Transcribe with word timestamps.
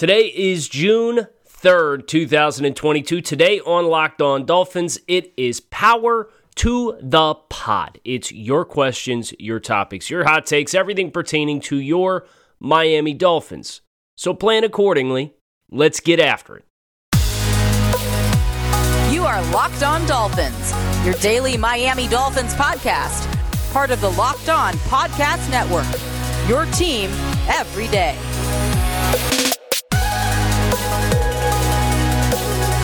Today 0.00 0.32
is 0.34 0.66
June 0.66 1.26
3rd, 1.46 2.06
2022. 2.06 3.20
Today 3.20 3.60
on 3.60 3.84
Locked 3.84 4.22
On 4.22 4.46
Dolphins, 4.46 4.98
it 5.06 5.34
is 5.36 5.60
power 5.60 6.30
to 6.54 6.96
the 7.02 7.34
pod. 7.50 8.00
It's 8.02 8.32
your 8.32 8.64
questions, 8.64 9.34
your 9.38 9.60
topics, 9.60 10.08
your 10.08 10.24
hot 10.24 10.46
takes, 10.46 10.72
everything 10.72 11.10
pertaining 11.10 11.60
to 11.60 11.76
your 11.76 12.26
Miami 12.58 13.12
Dolphins. 13.12 13.82
So 14.16 14.32
plan 14.32 14.64
accordingly. 14.64 15.34
Let's 15.70 16.00
get 16.00 16.18
after 16.18 16.56
it. 16.56 16.64
You 19.12 19.26
are 19.26 19.42
Locked 19.52 19.82
On 19.82 20.06
Dolphins, 20.06 20.72
your 21.04 21.12
daily 21.16 21.58
Miami 21.58 22.08
Dolphins 22.08 22.54
podcast, 22.54 23.30
part 23.74 23.90
of 23.90 24.00
the 24.00 24.12
Locked 24.12 24.48
On 24.48 24.72
Podcast 24.88 25.50
Network. 25.50 25.84
Your 26.48 26.64
team 26.72 27.10
every 27.50 27.88
day. 27.88 28.16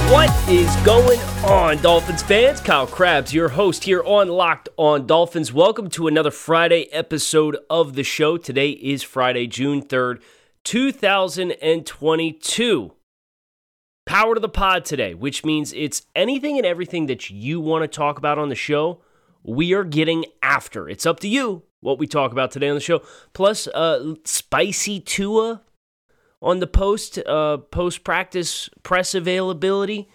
What 0.08 0.30
is 0.48 0.72
going 0.84 1.18
on, 1.44 1.82
Dolphins 1.82 2.22
fans? 2.22 2.60
Kyle 2.60 2.86
Crabbs, 2.86 3.34
your 3.34 3.48
host 3.48 3.82
here 3.82 4.04
on 4.04 4.28
Locked 4.28 4.68
On 4.76 5.04
Dolphins. 5.04 5.52
Welcome 5.52 5.90
to 5.90 6.06
another 6.06 6.30
Friday 6.30 6.82
episode 6.92 7.56
of 7.68 7.96
the 7.96 8.04
show. 8.04 8.36
Today 8.36 8.70
is 8.70 9.02
Friday, 9.02 9.48
June 9.48 9.82
3rd, 9.82 10.22
2022. 10.62 12.92
Power 14.06 14.34
to 14.34 14.40
the 14.40 14.48
pod 14.48 14.84
today, 14.84 15.12
which 15.12 15.44
means 15.44 15.72
it's 15.72 16.02
anything 16.14 16.56
and 16.56 16.64
everything 16.64 17.06
that 17.06 17.28
you 17.28 17.60
want 17.60 17.82
to 17.82 17.88
talk 17.88 18.16
about 18.16 18.38
on 18.38 18.48
the 18.48 18.54
show, 18.54 19.02
we 19.42 19.74
are 19.74 19.82
getting 19.82 20.24
after. 20.40 20.88
It's 20.88 21.04
up 21.04 21.18
to 21.20 21.28
you 21.28 21.64
what 21.80 21.98
we 21.98 22.06
talk 22.06 22.30
about 22.30 22.52
today 22.52 22.68
on 22.68 22.76
the 22.76 22.80
show. 22.80 23.02
Plus, 23.32 23.66
uh, 23.66 24.14
spicy 24.24 25.00
Tua 25.00 25.62
on 26.42 26.60
the 26.60 26.66
post 26.66 27.18
uh, 27.18 27.58
post 27.58 28.04
practice 28.04 28.68
press 28.82 29.14
availability. 29.14 30.08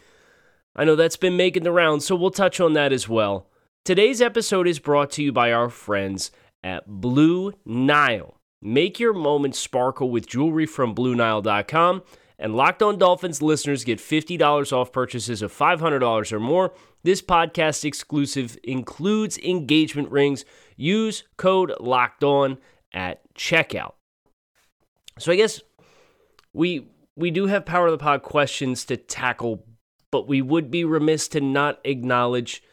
I 0.76 0.86
know 0.86 0.96
that's 0.96 1.18
been 1.18 1.36
making 1.36 1.64
the 1.64 1.72
rounds, 1.72 2.06
so 2.06 2.16
we'll 2.16 2.32
touch 2.32 2.60
on 2.60 2.74
that 2.74 2.94
as 2.94 3.10
well. 3.10 3.48
Today's 3.84 4.22
episode 4.22 4.68
is 4.68 4.80
brought 4.80 5.12
to 5.12 5.24
you 5.24 5.32
by 5.32 5.52
our 5.52 5.70
friends 5.70 6.32
at 6.64 6.88
Blue 6.88 7.54
Nile. 7.66 8.38
Make 8.62 9.00
your 9.00 9.14
moments 9.14 9.58
sparkle 9.60 10.10
with 10.12 10.28
jewelry 10.28 10.66
from 10.66 10.94
BlueNile.com. 10.94 12.04
And 12.38 12.56
Locked 12.56 12.82
On 12.82 12.98
Dolphins 12.98 13.42
listeners 13.42 13.84
get 13.84 14.00
$50 14.00 14.74
off 14.74 14.92
purchases 14.92 15.42
of 15.42 15.54
$500 15.54 16.32
or 16.32 16.40
more. 16.40 16.74
This 17.04 17.22
podcast 17.22 17.86
exclusive 17.86 18.58
includes 18.64 19.38
engagement 19.40 20.10
rings. 20.10 20.44
Use 20.76 21.24
code 21.38 21.74
Locked 21.80 22.24
On 22.24 22.58
at 22.94 23.22
checkout. 23.36 23.94
So 25.20 25.32
I 25.32 25.36
guess 25.36 25.62
we 26.54 26.88
we 27.16 27.32
do 27.32 27.48
have 27.48 27.66
power 27.66 27.88
of 27.88 27.92
the 27.92 27.98
pod 27.98 28.24
questions 28.24 28.86
to 28.86 28.98
tackle, 28.98 29.66
but 30.12 30.28
we 30.28 30.42
would 30.42 30.72
be 30.72 30.84
remiss 30.84 31.28
to 31.30 31.42
not 31.42 31.80
acknowledge 31.84 32.64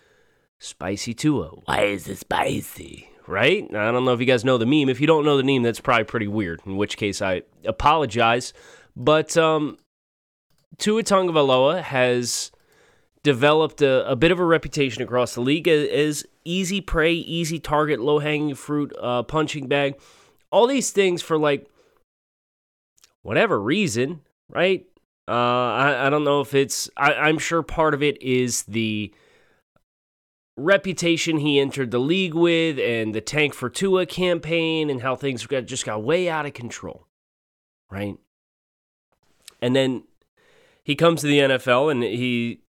Spicy 0.58 1.14
Tua. 1.14 1.50
Why 1.64 1.82
is 1.82 2.08
it 2.08 2.18
spicy? 2.18 3.10
Right? 3.26 3.64
I 3.74 3.92
don't 3.92 4.04
know 4.04 4.14
if 4.14 4.20
you 4.20 4.26
guys 4.26 4.44
know 4.44 4.56
the 4.56 4.66
meme. 4.66 4.88
If 4.88 5.00
you 5.00 5.06
don't 5.06 5.24
know 5.24 5.36
the 5.36 5.44
meme, 5.44 5.62
that's 5.62 5.80
probably 5.80 6.04
pretty 6.04 6.28
weird. 6.28 6.60
In 6.64 6.76
which 6.76 6.96
case, 6.96 7.20
I 7.20 7.42
apologize. 7.64 8.54
But 8.96 9.36
um, 9.36 9.76
Tua 10.78 11.02
Tagovailoa 11.02 11.82
has 11.82 12.50
developed 13.22 13.82
a, 13.82 14.08
a, 14.08 14.16
bit 14.16 14.32
of 14.32 14.38
a 14.38 14.44
reputation 14.44 15.02
across 15.02 15.34
the 15.34 15.42
league 15.42 15.68
as, 15.68 15.88
as 15.88 16.26
easy 16.44 16.80
prey, 16.80 17.12
easy 17.12 17.58
target, 17.58 18.00
low 18.00 18.18
hanging 18.18 18.54
fruit, 18.54 18.92
uh, 19.00 19.22
punching 19.22 19.68
bag. 19.68 20.00
All 20.50 20.66
these 20.66 20.90
things 20.90 21.20
for 21.20 21.36
like 21.36 21.68
whatever 23.28 23.60
reason, 23.60 24.22
right? 24.48 24.86
Uh, 25.28 25.32
I, 25.32 26.06
I 26.06 26.10
don't 26.10 26.24
know 26.24 26.40
if 26.40 26.54
it's, 26.54 26.88
I, 26.96 27.12
I'm 27.12 27.36
sure 27.36 27.62
part 27.62 27.92
of 27.92 28.02
it 28.02 28.20
is 28.22 28.62
the 28.62 29.12
reputation 30.56 31.36
he 31.36 31.60
entered 31.60 31.90
the 31.90 31.98
league 31.98 32.32
with 32.32 32.78
and 32.78 33.14
the 33.14 33.20
Tank 33.20 33.52
for 33.52 33.68
Tua 33.68 34.06
campaign 34.06 34.88
and 34.88 35.02
how 35.02 35.14
things 35.14 35.46
got, 35.46 35.66
just 35.66 35.84
got 35.84 36.02
way 36.02 36.30
out 36.30 36.46
of 36.46 36.54
control, 36.54 37.06
right? 37.90 38.16
And 39.60 39.76
then 39.76 40.04
he 40.82 40.94
comes 40.94 41.20
to 41.20 41.26
the 41.26 41.40
NFL 41.40 41.92
and 41.92 42.02
he 42.02 42.62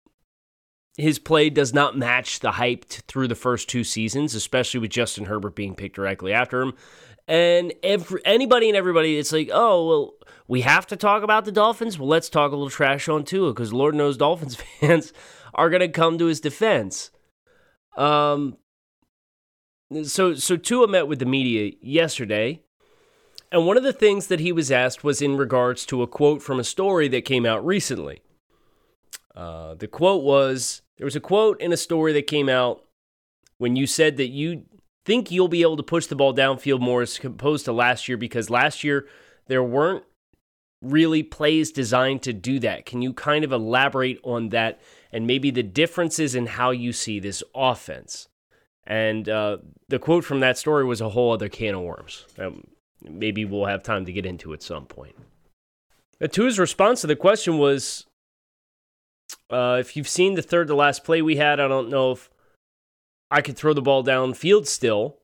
his 0.97 1.19
play 1.19 1.49
does 1.49 1.73
not 1.73 1.97
match 1.97 2.41
the 2.41 2.51
hype 2.51 2.83
through 2.83 3.29
the 3.29 3.35
first 3.35 3.69
two 3.69 3.85
seasons, 3.85 4.35
especially 4.35 4.81
with 4.81 4.91
Justin 4.91 5.23
Herbert 5.23 5.55
being 5.55 5.73
picked 5.73 5.95
directly 5.95 6.33
after 6.33 6.61
him. 6.61 6.73
And 7.29 7.73
every, 7.83 8.21
anybody 8.25 8.69
and 8.69 8.75
everybody, 8.75 9.19
it's 9.19 9.31
like, 9.31 9.51
oh, 9.53 9.87
well, 9.87 10.13
we 10.49 10.61
have 10.61 10.87
to 10.87 10.97
talk 10.97 11.21
about 11.21 11.45
the 11.45 11.51
Dolphins. 11.51 11.99
Well, 11.99 12.09
let's 12.09 12.27
talk 12.27 12.51
a 12.51 12.55
little 12.55 12.71
trash 12.71 13.07
on 13.07 13.23
Tua 13.23 13.53
because 13.53 13.71
Lord 13.71 13.93
knows 13.93 14.17
Dolphins 14.17 14.55
fans 14.79 15.13
are 15.53 15.69
going 15.69 15.81
to 15.81 15.87
come 15.87 16.17
to 16.17 16.25
his 16.25 16.41
defense. 16.41 17.11
Um, 17.95 18.57
so 20.03 20.33
so 20.33 20.57
Tua 20.57 20.87
met 20.87 21.07
with 21.07 21.19
the 21.19 21.25
media 21.25 21.73
yesterday, 21.81 22.63
and 23.51 23.67
one 23.67 23.77
of 23.77 23.83
the 23.83 23.93
things 23.93 24.27
that 24.27 24.39
he 24.39 24.51
was 24.51 24.71
asked 24.71 25.03
was 25.03 25.21
in 25.21 25.37
regards 25.37 25.85
to 25.85 26.01
a 26.01 26.07
quote 26.07 26.41
from 26.41 26.59
a 26.59 26.63
story 26.63 27.07
that 27.09 27.25
came 27.25 27.45
out 27.45 27.63
recently. 27.63 28.21
Uh, 29.35 29.75
the 29.75 29.87
quote 29.87 30.23
was 30.23 30.81
there 30.97 31.05
was 31.05 31.15
a 31.15 31.21
quote 31.21 31.61
in 31.61 31.71
a 31.71 31.77
story 31.77 32.11
that 32.13 32.25
came 32.25 32.49
out 32.49 32.83
when 33.59 33.75
you 33.75 33.85
said 33.85 34.17
that 34.17 34.29
you 34.29 34.63
think 35.05 35.29
you'll 35.29 35.47
be 35.47 35.61
able 35.61 35.77
to 35.77 35.83
push 35.83 36.07
the 36.07 36.15
ball 36.15 36.33
downfield 36.33 36.79
more 36.79 37.03
as 37.03 37.23
opposed 37.23 37.65
to 37.65 37.71
last 37.71 38.07
year 38.07 38.17
because 38.17 38.49
last 38.49 38.83
year 38.83 39.07
there 39.47 39.63
weren't 39.63 40.03
really 40.81 41.23
plays 41.23 41.71
designed 41.71 42.21
to 42.23 42.33
do 42.33 42.59
that. 42.59 42.85
Can 42.85 43.01
you 43.01 43.13
kind 43.13 43.43
of 43.43 43.51
elaborate 43.51 44.19
on 44.23 44.49
that 44.49 44.79
and 45.11 45.27
maybe 45.27 45.51
the 45.51 45.63
differences 45.63 46.35
in 46.35 46.45
how 46.45 46.71
you 46.71 46.93
see 46.93 47.19
this 47.19 47.43
offense? 47.53 48.27
And 48.85 49.27
uh, 49.29 49.57
the 49.87 49.99
quote 49.99 50.23
from 50.23 50.39
that 50.39 50.57
story 50.57 50.85
was 50.85 51.01
a 51.01 51.09
whole 51.09 51.31
other 51.31 51.49
can 51.49 51.75
of 51.75 51.81
worms. 51.81 52.25
Um, 52.37 52.63
maybe 53.01 53.45
we'll 53.45 53.65
have 53.65 53.83
time 53.83 54.05
to 54.05 54.13
get 54.13 54.25
into 54.25 54.53
at 54.53 54.63
some 54.63 54.85
point. 54.85 55.15
Tua's 56.31 56.59
response 56.59 57.01
to 57.01 57.07
the 57.07 57.15
question 57.15 57.57
was 57.57 58.05
uh, 59.49 59.77
if 59.79 59.95
you've 59.95 60.07
seen 60.07 60.33
the 60.33 60.41
third 60.41 60.67
to 60.67 60.75
last 60.75 61.03
play 61.03 61.21
we 61.21 61.37
had, 61.37 61.59
I 61.59 61.67
don't 61.67 61.89
know 61.89 62.11
if 62.11 62.29
I 63.31 63.41
could 63.41 63.55
throw 63.55 63.73
the 63.73 63.81
ball 63.81 64.03
downfield 64.03 64.67
still. 64.67 65.17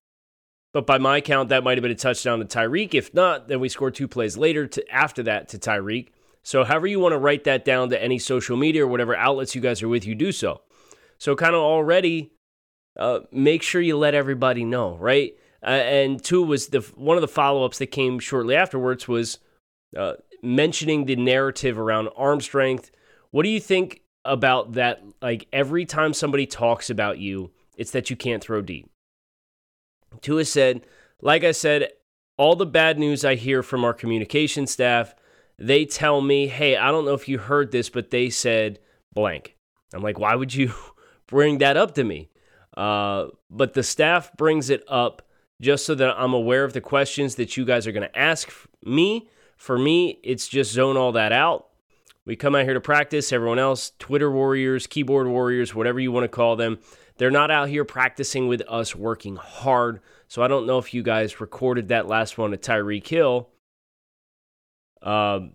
But 0.75 0.85
by 0.85 0.97
my 0.97 1.21
count, 1.21 1.47
that 1.49 1.63
might 1.63 1.77
have 1.77 1.83
been 1.83 1.91
a 1.93 1.95
touchdown 1.95 2.39
to 2.39 2.45
Tyreek. 2.45 2.93
If 2.93 3.13
not, 3.13 3.47
then 3.47 3.61
we 3.61 3.69
scored 3.69 3.95
two 3.95 4.09
plays 4.09 4.35
later 4.35 4.67
to 4.67 4.85
after 4.91 5.23
that 5.23 5.47
to 5.49 5.57
Tyreek. 5.57 6.09
So 6.43 6.65
however 6.65 6.85
you 6.85 6.99
want 6.99 7.13
to 7.13 7.17
write 7.17 7.45
that 7.45 7.63
down 7.63 7.91
to 7.91 8.03
any 8.03 8.19
social 8.19 8.57
media 8.57 8.83
or 8.83 8.87
whatever 8.87 9.15
outlets 9.15 9.55
you 9.55 9.61
guys 9.61 9.81
are 9.81 9.87
with, 9.87 10.05
you 10.05 10.15
do 10.15 10.33
so. 10.33 10.63
So 11.17 11.33
kind 11.33 11.55
of 11.55 11.61
already 11.61 12.33
uh, 12.99 13.21
make 13.31 13.63
sure 13.63 13.79
you 13.79 13.95
let 13.95 14.15
everybody 14.15 14.65
know, 14.65 14.97
right? 14.97 15.31
Uh, 15.63 15.67
and 15.67 16.21
two 16.21 16.43
was 16.43 16.67
the 16.67 16.81
one 16.95 17.15
of 17.15 17.21
the 17.21 17.29
follow 17.29 17.63
ups 17.63 17.77
that 17.77 17.87
came 17.87 18.19
shortly 18.19 18.57
afterwards 18.57 19.07
was 19.07 19.39
uh, 19.95 20.15
mentioning 20.43 21.05
the 21.05 21.15
narrative 21.15 21.79
around 21.79 22.09
arm 22.17 22.41
strength. 22.41 22.91
What 23.31 23.43
do 23.43 23.49
you 23.49 23.61
think 23.61 24.01
about 24.25 24.73
that? 24.73 25.01
Like 25.21 25.47
every 25.53 25.85
time 25.85 26.13
somebody 26.13 26.45
talks 26.45 26.89
about 26.89 27.17
you, 27.17 27.51
it's 27.77 27.91
that 27.91 28.09
you 28.09 28.17
can't 28.17 28.43
throw 28.43 28.61
deep. 28.61 28.89
Tua 30.21 30.45
said, 30.45 30.85
like 31.21 31.43
I 31.43 31.51
said, 31.51 31.89
all 32.37 32.55
the 32.55 32.65
bad 32.65 32.99
news 32.99 33.23
I 33.23 33.35
hear 33.35 33.63
from 33.63 33.83
our 33.83 33.93
communication 33.93 34.67
staff, 34.67 35.15
they 35.57 35.85
tell 35.85 36.21
me, 36.21 36.47
hey, 36.47 36.75
I 36.75 36.91
don't 36.91 37.05
know 37.05 37.13
if 37.13 37.29
you 37.29 37.37
heard 37.37 37.71
this, 37.71 37.89
but 37.89 38.11
they 38.11 38.29
said 38.29 38.79
blank. 39.13 39.55
I'm 39.93 40.01
like, 40.01 40.19
why 40.19 40.35
would 40.35 40.53
you 40.53 40.73
bring 41.27 41.59
that 41.59 41.77
up 41.77 41.95
to 41.95 42.03
me? 42.03 42.29
Uh, 42.75 43.27
but 43.49 43.73
the 43.73 43.83
staff 43.83 44.35
brings 44.35 44.69
it 44.69 44.83
up 44.87 45.21
just 45.61 45.85
so 45.85 45.95
that 45.95 46.15
I'm 46.17 46.33
aware 46.33 46.65
of 46.65 46.73
the 46.73 46.81
questions 46.81 47.35
that 47.35 47.55
you 47.55 47.63
guys 47.63 47.87
are 47.87 47.91
going 47.91 48.07
to 48.07 48.17
ask 48.17 48.51
me. 48.83 49.29
For 49.57 49.77
me, 49.77 50.19
it's 50.21 50.49
just 50.49 50.73
zone 50.73 50.97
all 50.97 51.13
that 51.13 51.31
out. 51.31 51.67
We 52.25 52.35
come 52.35 52.55
out 52.55 52.65
here 52.65 52.73
to 52.73 52.81
practice. 52.81 53.31
Everyone 53.31 53.59
else, 53.59 53.93
Twitter 53.99 54.29
warriors, 54.29 54.85
keyboard 54.87 55.27
warriors, 55.27 55.73
whatever 55.73 55.99
you 55.99 56.11
want 56.11 56.25
to 56.25 56.27
call 56.27 56.55
them, 56.55 56.79
they're 57.17 57.31
not 57.31 57.51
out 57.51 57.69
here 57.69 57.85
practicing 57.85 58.47
with 58.47 58.61
us 58.67 58.95
working 58.95 59.35
hard. 59.35 60.01
So 60.27 60.41
I 60.41 60.47
don't 60.47 60.65
know 60.65 60.77
if 60.77 60.93
you 60.93 61.03
guys 61.03 61.39
recorded 61.39 61.89
that 61.89 62.07
last 62.07 62.37
one 62.37 62.51
to 62.51 62.57
Tyreek 62.57 63.07
Hill. 63.07 63.49
Um, 65.01 65.53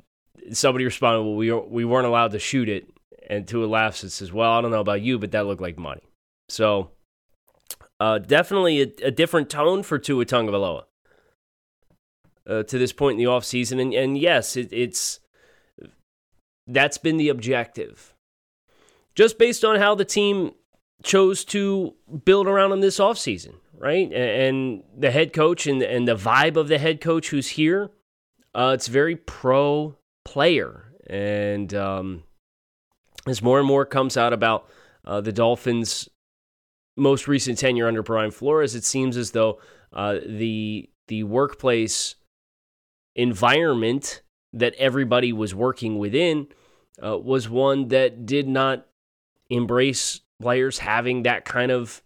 somebody 0.53 0.85
responded, 0.85 1.23
"Well, 1.23 1.37
we 1.37 1.53
we 1.53 1.85
weren't 1.85 2.07
allowed 2.07 2.33
to 2.33 2.39
shoot 2.39 2.69
it," 2.69 2.89
and 3.29 3.47
Tua 3.47 3.67
laughs 3.67 4.03
and 4.03 4.13
says, 4.13 4.33
"Well, 4.33 4.51
I 4.51 4.61
don't 4.61 4.71
know 4.71 4.81
about 4.81 5.03
you, 5.03 5.19
but 5.19 5.33
that 5.33 5.47
looked 5.47 5.61
like 5.61 5.77
money." 5.77 6.03
So, 6.49 6.91
uh, 7.99 8.19
definitely 8.19 8.81
a, 8.81 9.07
a, 9.07 9.11
different 9.11 9.51
tone 9.51 9.83
for 9.83 9.99
Tua 9.99 10.25
Tagovailoa 10.25 10.85
uh, 12.47 12.63
to 12.65 12.79
this 12.79 12.93
point 12.93 13.19
in 13.19 13.25
the 13.25 13.31
offseason. 13.31 13.81
and 13.81 13.93
and 13.93 14.17
yes, 14.19 14.57
it, 14.57 14.73
it's 14.73 15.21
that's 16.67 16.99
been 16.99 17.17
the 17.17 17.29
objective. 17.29 18.15
Just 19.15 19.39
based 19.39 19.65
on 19.65 19.77
how 19.77 19.95
the 19.95 20.05
team 20.05 20.53
chose 21.03 21.45
to 21.47 21.95
build 22.25 22.47
around 22.47 22.73
him 22.73 22.81
this 22.81 22.99
offseason, 22.99 23.55
right? 23.79 24.13
And 24.13 24.83
the 24.97 25.11
head 25.11 25.33
coach 25.33 25.67
and, 25.67 25.83
and 25.83 26.07
the 26.07 26.15
vibe 26.15 26.57
of 26.57 26.69
the 26.69 26.79
head 26.79 27.01
coach 27.01 27.31
who's 27.31 27.49
here, 27.49 27.91
uh, 28.55 28.73
it's 28.75 28.89
very 28.89 29.17
pro 29.17 29.97
player. 30.25 30.93
And 31.09 31.73
um, 31.75 32.25
as 33.27 33.43
more 33.43 33.59
and 33.59 33.67
more 33.67 33.85
comes 33.85 34.17
out 34.17 34.33
about 34.33 34.69
uh, 35.05 35.21
the 35.21 35.33
Dolphins' 35.33 36.09
most 36.97 37.27
recent 37.27 37.59
tenure 37.59 37.89
under 37.89 38.03
Brian 38.03 38.31
Flores, 38.31 38.75
it 38.75 38.85
seems 38.85 39.17
as 39.17 39.31
though 39.33 39.61
uh, 39.93 40.19
the 40.25 40.89
the 41.09 41.25
workplace 41.25 42.15
environment 43.17 44.23
that 44.53 44.75
everybody 44.77 45.33
was 45.33 45.55
working 45.55 45.99
within 45.99 46.47
uh, 47.05 47.19
was 47.19 47.49
one 47.49 47.89
that 47.89 48.27
did 48.27 48.47
not 48.47 48.87
embrace 49.49 50.21
players 50.41 50.79
having 50.79 51.23
that 51.23 51.45
kind 51.45 51.71
of 51.71 52.03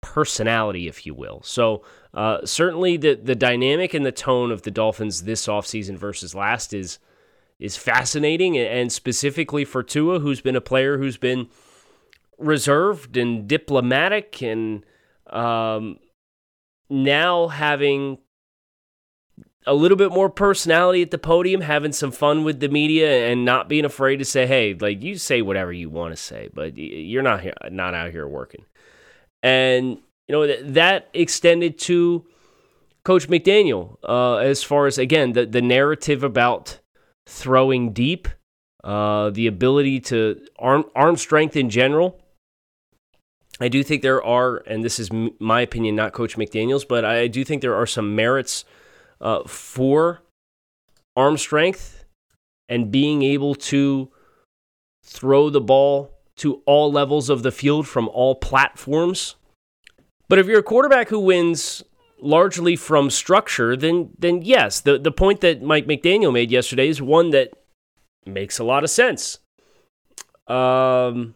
personality, 0.00 0.88
if 0.88 1.06
you 1.06 1.14
will. 1.14 1.42
So 1.42 1.82
uh, 2.14 2.38
certainly 2.44 2.96
the 2.96 3.14
the 3.14 3.34
dynamic 3.34 3.94
and 3.94 4.04
the 4.04 4.12
tone 4.12 4.50
of 4.50 4.62
the 4.62 4.70
Dolphins 4.70 5.22
this 5.22 5.46
offseason 5.46 5.96
versus 5.96 6.34
last 6.34 6.72
is 6.72 6.98
is 7.58 7.76
fascinating, 7.76 8.58
and 8.58 8.92
specifically 8.92 9.64
for 9.64 9.82
Tua, 9.82 10.20
who's 10.20 10.40
been 10.40 10.56
a 10.56 10.60
player 10.60 10.98
who's 10.98 11.16
been 11.16 11.48
reserved 12.38 13.16
and 13.16 13.48
diplomatic, 13.48 14.42
and 14.42 14.84
um, 15.28 15.98
now 16.90 17.48
having 17.48 18.18
a 19.66 19.74
little 19.74 19.96
bit 19.96 20.12
more 20.12 20.30
personality 20.30 21.02
at 21.02 21.10
the 21.10 21.18
podium, 21.18 21.60
having 21.60 21.92
some 21.92 22.12
fun 22.12 22.44
with 22.44 22.60
the 22.60 22.68
media, 22.68 23.26
and 23.26 23.44
not 23.44 23.68
being 23.68 23.84
afraid 23.84 24.18
to 24.18 24.24
say, 24.24 24.46
"Hey, 24.46 24.74
like 24.74 25.02
you 25.02 25.16
say 25.16 25.42
whatever 25.42 25.72
you 25.72 25.90
want 25.90 26.12
to 26.12 26.16
say, 26.16 26.48
but 26.54 26.76
you're 26.76 27.22
not 27.22 27.40
here, 27.40 27.54
not 27.70 27.94
out 27.94 28.12
here 28.12 28.28
working." 28.28 28.64
And 29.42 29.98
you 30.28 30.32
know 30.32 30.46
that 30.46 31.08
extended 31.14 31.78
to 31.80 32.24
Coach 33.04 33.28
McDaniel 33.28 33.96
uh, 34.08 34.36
as 34.36 34.62
far 34.62 34.86
as 34.86 34.98
again 34.98 35.32
the 35.32 35.46
the 35.46 35.62
narrative 35.62 36.22
about 36.22 36.78
throwing 37.26 37.92
deep, 37.92 38.28
uh, 38.84 39.30
the 39.30 39.46
ability 39.46 40.00
to 40.00 40.40
arm 40.58 40.84
arm 40.94 41.16
strength 41.16 41.56
in 41.56 41.70
general. 41.70 42.20
I 43.58 43.68
do 43.68 43.82
think 43.82 44.02
there 44.02 44.22
are, 44.22 44.58
and 44.66 44.84
this 44.84 44.98
is 44.98 45.10
my 45.40 45.62
opinion, 45.62 45.96
not 45.96 46.12
Coach 46.12 46.36
McDaniel's, 46.36 46.84
but 46.84 47.06
I 47.06 47.26
do 47.26 47.42
think 47.42 47.62
there 47.62 47.74
are 47.74 47.86
some 47.86 48.14
merits 48.14 48.66
uh, 49.20 49.44
for 49.44 50.22
arm 51.16 51.36
strength 51.36 52.04
and 52.68 52.90
being 52.90 53.22
able 53.22 53.54
to 53.54 54.10
throw 55.04 55.50
the 55.50 55.60
ball 55.60 56.10
to 56.36 56.62
all 56.66 56.92
levels 56.92 57.30
of 57.30 57.42
the 57.42 57.52
field 57.52 57.88
from 57.88 58.08
all 58.08 58.34
platforms. 58.34 59.36
But 60.28 60.38
if 60.38 60.46
you're 60.46 60.58
a 60.58 60.64
quarterback 60.64 61.08
who 61.08 61.20
wins 61.20 61.82
largely 62.20 62.76
from 62.76 63.10
structure, 63.10 63.76
then 63.76 64.10
then 64.18 64.42
yes, 64.42 64.80
the 64.80 64.98
the 64.98 65.12
point 65.12 65.40
that 65.40 65.62
Mike 65.62 65.86
McDaniel 65.86 66.32
made 66.32 66.50
yesterday 66.50 66.88
is 66.88 67.00
one 67.00 67.30
that 67.30 67.52
makes 68.26 68.58
a 68.58 68.64
lot 68.64 68.84
of 68.84 68.90
sense. 68.90 69.38
Um, 70.48 71.34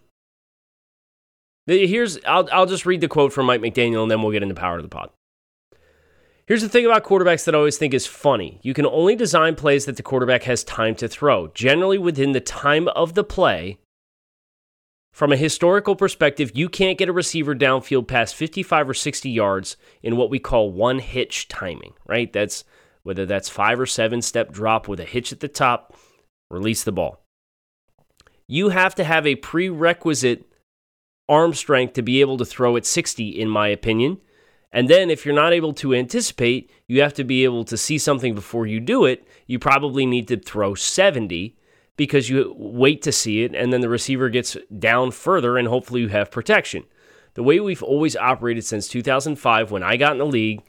here's 1.66 2.18
I'll 2.24 2.48
I'll 2.52 2.66
just 2.66 2.86
read 2.86 3.00
the 3.00 3.08
quote 3.08 3.32
from 3.32 3.46
Mike 3.46 3.60
McDaniel 3.60 4.02
and 4.02 4.10
then 4.10 4.22
we'll 4.22 4.32
get 4.32 4.42
into 4.42 4.54
power 4.54 4.76
of 4.76 4.82
the 4.82 4.88
pod. 4.88 5.10
Here's 6.50 6.62
the 6.62 6.68
thing 6.68 6.84
about 6.84 7.04
quarterbacks 7.04 7.44
that 7.44 7.54
I 7.54 7.58
always 7.58 7.78
think 7.78 7.94
is 7.94 8.08
funny. 8.08 8.58
You 8.64 8.74
can 8.74 8.84
only 8.84 9.14
design 9.14 9.54
plays 9.54 9.84
that 9.84 9.96
the 9.96 10.02
quarterback 10.02 10.42
has 10.42 10.64
time 10.64 10.96
to 10.96 11.06
throw. 11.06 11.46
Generally 11.54 11.98
within 11.98 12.32
the 12.32 12.40
time 12.40 12.88
of 12.88 13.14
the 13.14 13.22
play, 13.22 13.78
from 15.12 15.30
a 15.30 15.36
historical 15.36 15.94
perspective, 15.94 16.50
you 16.52 16.68
can't 16.68 16.98
get 16.98 17.08
a 17.08 17.12
receiver 17.12 17.54
downfield 17.54 18.08
past 18.08 18.34
55 18.34 18.88
or 18.88 18.94
60 18.94 19.30
yards 19.30 19.76
in 20.02 20.16
what 20.16 20.28
we 20.28 20.40
call 20.40 20.72
one 20.72 20.98
hitch 20.98 21.46
timing, 21.46 21.92
right? 22.08 22.32
That's 22.32 22.64
whether 23.04 23.24
that's 23.24 23.48
five 23.48 23.78
or 23.78 23.86
seven 23.86 24.20
step 24.20 24.50
drop 24.50 24.88
with 24.88 24.98
a 24.98 25.04
hitch 25.04 25.30
at 25.30 25.38
the 25.38 25.46
top, 25.46 25.96
release 26.50 26.82
the 26.82 26.90
ball. 26.90 27.22
You 28.48 28.70
have 28.70 28.96
to 28.96 29.04
have 29.04 29.24
a 29.24 29.36
prerequisite 29.36 30.52
arm 31.28 31.54
strength 31.54 31.92
to 31.92 32.02
be 32.02 32.20
able 32.20 32.38
to 32.38 32.44
throw 32.44 32.76
at 32.76 32.86
60, 32.86 33.28
in 33.40 33.48
my 33.48 33.68
opinion. 33.68 34.18
And 34.72 34.88
then, 34.88 35.10
if 35.10 35.26
you're 35.26 35.34
not 35.34 35.52
able 35.52 35.72
to 35.74 35.94
anticipate, 35.94 36.70
you 36.86 37.02
have 37.02 37.14
to 37.14 37.24
be 37.24 37.44
able 37.44 37.64
to 37.64 37.76
see 37.76 37.98
something 37.98 38.34
before 38.34 38.66
you 38.66 38.78
do 38.78 39.04
it. 39.04 39.26
You 39.46 39.58
probably 39.58 40.06
need 40.06 40.28
to 40.28 40.36
throw 40.36 40.74
70 40.74 41.56
because 41.96 42.30
you 42.30 42.54
wait 42.56 43.02
to 43.02 43.12
see 43.12 43.42
it 43.42 43.54
and 43.54 43.72
then 43.72 43.82
the 43.82 43.88
receiver 43.88 44.30
gets 44.30 44.56
down 44.78 45.10
further 45.10 45.58
and 45.58 45.68
hopefully 45.68 46.00
you 46.00 46.08
have 46.08 46.30
protection. 46.30 46.84
The 47.34 47.42
way 47.42 47.60
we've 47.60 47.82
always 47.82 48.16
operated 48.16 48.64
since 48.64 48.88
2005 48.88 49.70
when 49.70 49.82
I 49.82 49.98
got 49.98 50.12
in 50.12 50.18
the 50.18 50.24
league 50.24 50.62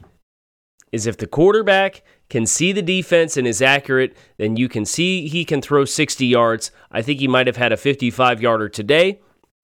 is 0.92 1.06
if 1.06 1.16
the 1.16 1.26
quarterback 1.26 2.02
can 2.28 2.44
see 2.44 2.72
the 2.72 2.82
defense 2.82 3.38
and 3.38 3.46
is 3.46 3.62
accurate, 3.62 4.14
then 4.36 4.56
you 4.56 4.68
can 4.68 4.84
see 4.84 5.26
he 5.26 5.44
can 5.44 5.62
throw 5.62 5.86
60 5.86 6.26
yards. 6.26 6.70
I 6.90 7.00
think 7.00 7.18
he 7.18 7.28
might 7.28 7.46
have 7.46 7.56
had 7.56 7.72
a 7.72 7.78
55 7.78 8.42
yarder 8.42 8.68
today. 8.68 9.20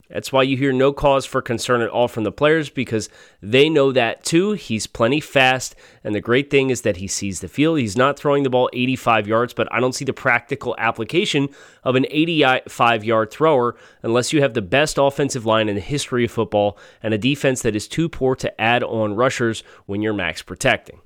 That's 0.08 0.32
why 0.32 0.43
you 0.43 0.56
hear 0.56 0.72
no 0.72 0.93
cause 0.93 1.26
for 1.26 1.43
concern 1.43 1.82
at 1.82 1.90
all 1.90 2.08
from 2.08 2.25
the 2.25 2.32
players 2.32 2.70
because 2.70 3.10
they 3.43 3.69
know 3.69 3.93
that 3.93 4.25
too. 4.25 4.52
He's 4.52 4.87
plenty 4.87 5.20
fast. 5.20 5.75
And 6.02 6.14
the 6.14 6.20
great 6.20 6.50
thing 6.50 6.70
is 6.70 6.81
that 6.82 6.96
he 6.96 7.06
sees 7.06 7.40
the 7.40 7.49
field. 7.49 7.78
He's 7.78 7.96
not 7.96 8.19
throwing 8.19 8.43
the 8.43 8.50
ball 8.50 8.70
85 8.72 9.28
yards, 9.28 9.52
but 9.52 9.69
I 9.70 9.81
don't 9.81 9.94
see 9.94 10.06
the 10.06 10.14
practical 10.14 10.75
application 10.78 11.50
of 11.84 11.94
an 11.94 12.06
85 12.08 13.05
yard 13.05 13.31
thrower 13.31 13.76
unless 14.02 14.32
you 14.32 14.40
have 14.40 14.55
the 14.55 14.62
best 14.62 14.96
offensive 14.96 15.44
line 15.44 15.69
in 15.69 15.75
the 15.75 15.81
history 15.82 16.25
of 16.25 16.31
football 16.31 16.78
and 17.02 17.12
a 17.12 17.19
defense 17.19 17.61
that 17.62 17.76
is 17.76 17.87
too 17.87 18.08
poor 18.08 18.34
to 18.37 18.61
add 18.61 18.82
on 18.82 19.14
rushers 19.14 19.62
when 19.84 20.00
you're 20.00 20.14
max 20.14 20.43
protecting. 20.43 21.00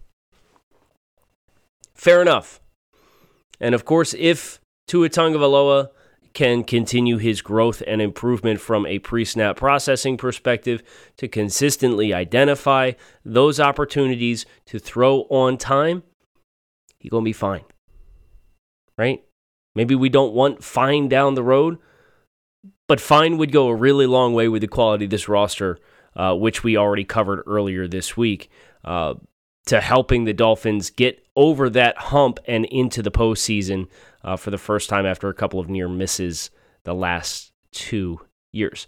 Fair 1.94 2.22
enough. 2.22 2.60
And 3.60 3.74
of 3.74 3.84
course, 3.84 4.14
if 4.16 4.60
Tua 4.86 5.08
Tagovailoa 5.08 5.90
can 6.34 6.64
continue 6.64 7.18
his 7.18 7.42
growth 7.42 7.82
and 7.86 8.00
improvement 8.00 8.60
from 8.60 8.86
a 8.86 8.98
pre 8.98 9.24
snap 9.24 9.56
processing 9.56 10.16
perspective 10.16 10.82
to 11.16 11.28
consistently 11.28 12.12
identify 12.14 12.92
those 13.24 13.60
opportunities 13.60 14.46
to 14.66 14.78
throw 14.78 15.22
on 15.30 15.56
time, 15.58 16.02
he's 16.98 17.10
going 17.10 17.24
to 17.24 17.28
be 17.28 17.32
fine. 17.32 17.64
Right? 18.96 19.22
Maybe 19.74 19.94
we 19.94 20.08
don't 20.08 20.34
want 20.34 20.62
fine 20.62 21.08
down 21.08 21.34
the 21.34 21.42
road, 21.42 21.78
but 22.86 23.00
fine 23.00 23.38
would 23.38 23.52
go 23.52 23.68
a 23.68 23.74
really 23.74 24.06
long 24.06 24.34
way 24.34 24.48
with 24.48 24.62
the 24.62 24.68
quality 24.68 25.04
of 25.04 25.10
this 25.10 25.28
roster, 25.28 25.78
uh, 26.14 26.34
which 26.34 26.62
we 26.62 26.76
already 26.76 27.04
covered 27.04 27.42
earlier 27.46 27.88
this 27.88 28.16
week, 28.16 28.50
uh, 28.84 29.14
to 29.66 29.80
helping 29.80 30.24
the 30.24 30.32
Dolphins 30.32 30.90
get 30.90 31.24
over 31.36 31.70
that 31.70 31.96
hump 31.96 32.38
and 32.46 32.66
into 32.66 33.02
the 33.02 33.10
postseason 33.10 33.88
uh, 34.24 34.36
for 34.36 34.50
the 34.50 34.58
first 34.58 34.88
time 34.88 35.06
after 35.06 35.28
a 35.28 35.34
couple 35.34 35.60
of 35.60 35.68
near 35.68 35.88
misses 35.88 36.50
the 36.84 36.94
last 36.94 37.52
two 37.72 38.20
years. 38.52 38.86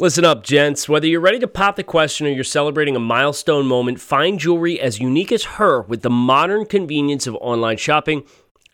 Listen 0.00 0.24
up, 0.24 0.44
gents. 0.44 0.88
Whether 0.88 1.08
you're 1.08 1.20
ready 1.20 1.40
to 1.40 1.48
pop 1.48 1.74
the 1.74 1.82
question 1.82 2.28
or 2.28 2.30
you're 2.30 2.44
celebrating 2.44 2.94
a 2.94 3.00
milestone 3.00 3.66
moment, 3.66 4.00
find 4.00 4.38
jewelry 4.38 4.78
as 4.80 5.00
unique 5.00 5.32
as 5.32 5.42
her 5.44 5.82
with 5.82 6.02
the 6.02 6.10
modern 6.10 6.66
convenience 6.66 7.26
of 7.26 7.34
online 7.40 7.78
shopping 7.78 8.22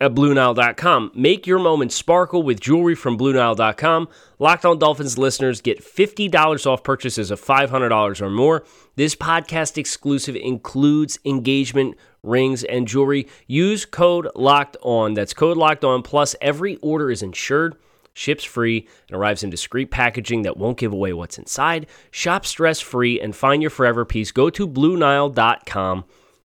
at 0.01 0.15
BlueNile.com. 0.15 1.13
Make 1.15 1.47
your 1.47 1.59
moment 1.59 1.93
sparkle 1.93 2.43
with 2.43 2.61
jewelry 2.61 2.95
from 2.95 3.17
BlueNile.com. 3.17 4.09
Locked 4.39 4.65
on 4.65 4.79
Dolphins 4.79 5.19
listeners 5.19 5.61
get 5.61 5.85
$50 5.85 6.67
off 6.67 6.83
purchases 6.83 7.31
of 7.31 7.41
$500 7.41 8.21
or 8.21 8.31
more. 8.31 8.65
This 8.97 9.15
podcast 9.15 9.79
exclusive 9.79 10.37
includes 10.37 11.19
engagement 11.25 11.97
rings, 12.25 12.65
and 12.65 12.89
jewelry. 12.89 13.29
Use 13.47 13.85
code 13.85 14.29
LOCKED 14.35 14.77
ON. 14.83 15.15
That's 15.15 15.35
code 15.35 15.57
LOCKED 15.57 15.85
ON. 15.85 16.03
Plus, 16.03 16.35
every 16.41 16.77
order 16.77 17.11
is 17.11 17.23
insured, 17.23 17.77
ships 18.15 18.43
free, 18.43 18.89
and 19.09 19.17
arrives 19.17 19.45
in 19.45 19.51
discreet 19.51 19.91
packaging 19.91 20.43
that 20.43 20.57
won't 20.57 20.79
give 20.79 20.93
away 20.93 21.13
what's 21.13 21.39
inside. 21.39 21.87
Shop 22.11 22.45
stress 22.47 22.81
free 22.81 23.21
and 23.21 23.37
find 23.37 23.63
your 23.63 23.71
forever 23.71 24.05
piece. 24.05 24.33
Go 24.33 24.51
to 24.51 24.67
BlueNile.com 24.67 26.05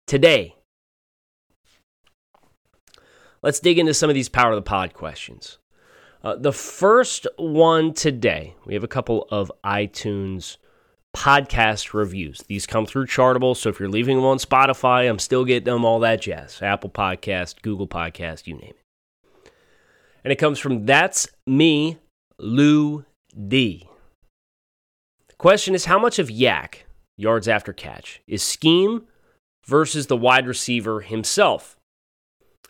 today. 0.05 0.55
Let's 3.43 3.59
dig 3.59 3.77
into 3.77 3.93
some 3.93 4.09
of 4.09 4.13
these 4.13 4.29
Power 4.29 4.51
of 4.51 4.55
the 4.55 4.61
Pod 4.61 4.93
questions. 4.93 5.57
Uh, 6.23 6.37
the 6.37 6.53
first 6.53 7.27
one 7.35 7.93
today, 7.93 8.55
we 8.65 8.73
have 8.73 8.85
a 8.85 8.87
couple 8.87 9.27
of 9.29 9.51
iTunes 9.65 10.55
podcast 11.13 11.93
reviews. 11.93 12.39
These 12.47 12.65
come 12.65 12.85
through 12.85 13.07
Chartable, 13.07 13.55
so 13.57 13.67
if 13.67 13.81
you're 13.81 13.89
leaving 13.89 14.15
them 14.15 14.25
on 14.25 14.37
Spotify, 14.37 15.09
I'm 15.09 15.19
still 15.19 15.43
getting 15.43 15.65
them 15.65 15.83
all 15.83 15.99
that 15.99 16.21
jazz. 16.21 16.61
Apple 16.61 16.89
Podcast, 16.89 17.61
Google 17.61 17.85
Podcast, 17.85 18.47
you 18.47 18.53
name 18.53 18.73
it. 18.77 19.51
And 20.23 20.31
it 20.31 20.37
comes 20.37 20.57
from 20.57 20.85
That's 20.85 21.27
Me, 21.45 21.97
Lou 22.39 23.03
D. 23.49 23.89
Question 25.37 25.75
is 25.75 25.83
how 25.83 25.99
much 25.99 26.17
of 26.17 26.29
YAC, 26.29 26.85
yards 27.17 27.49
after 27.49 27.73
catch, 27.73 28.21
is 28.25 28.41
scheme 28.41 29.03
versus 29.65 30.07
the 30.07 30.15
wide 30.15 30.47
receiver 30.47 31.01
himself? 31.01 31.77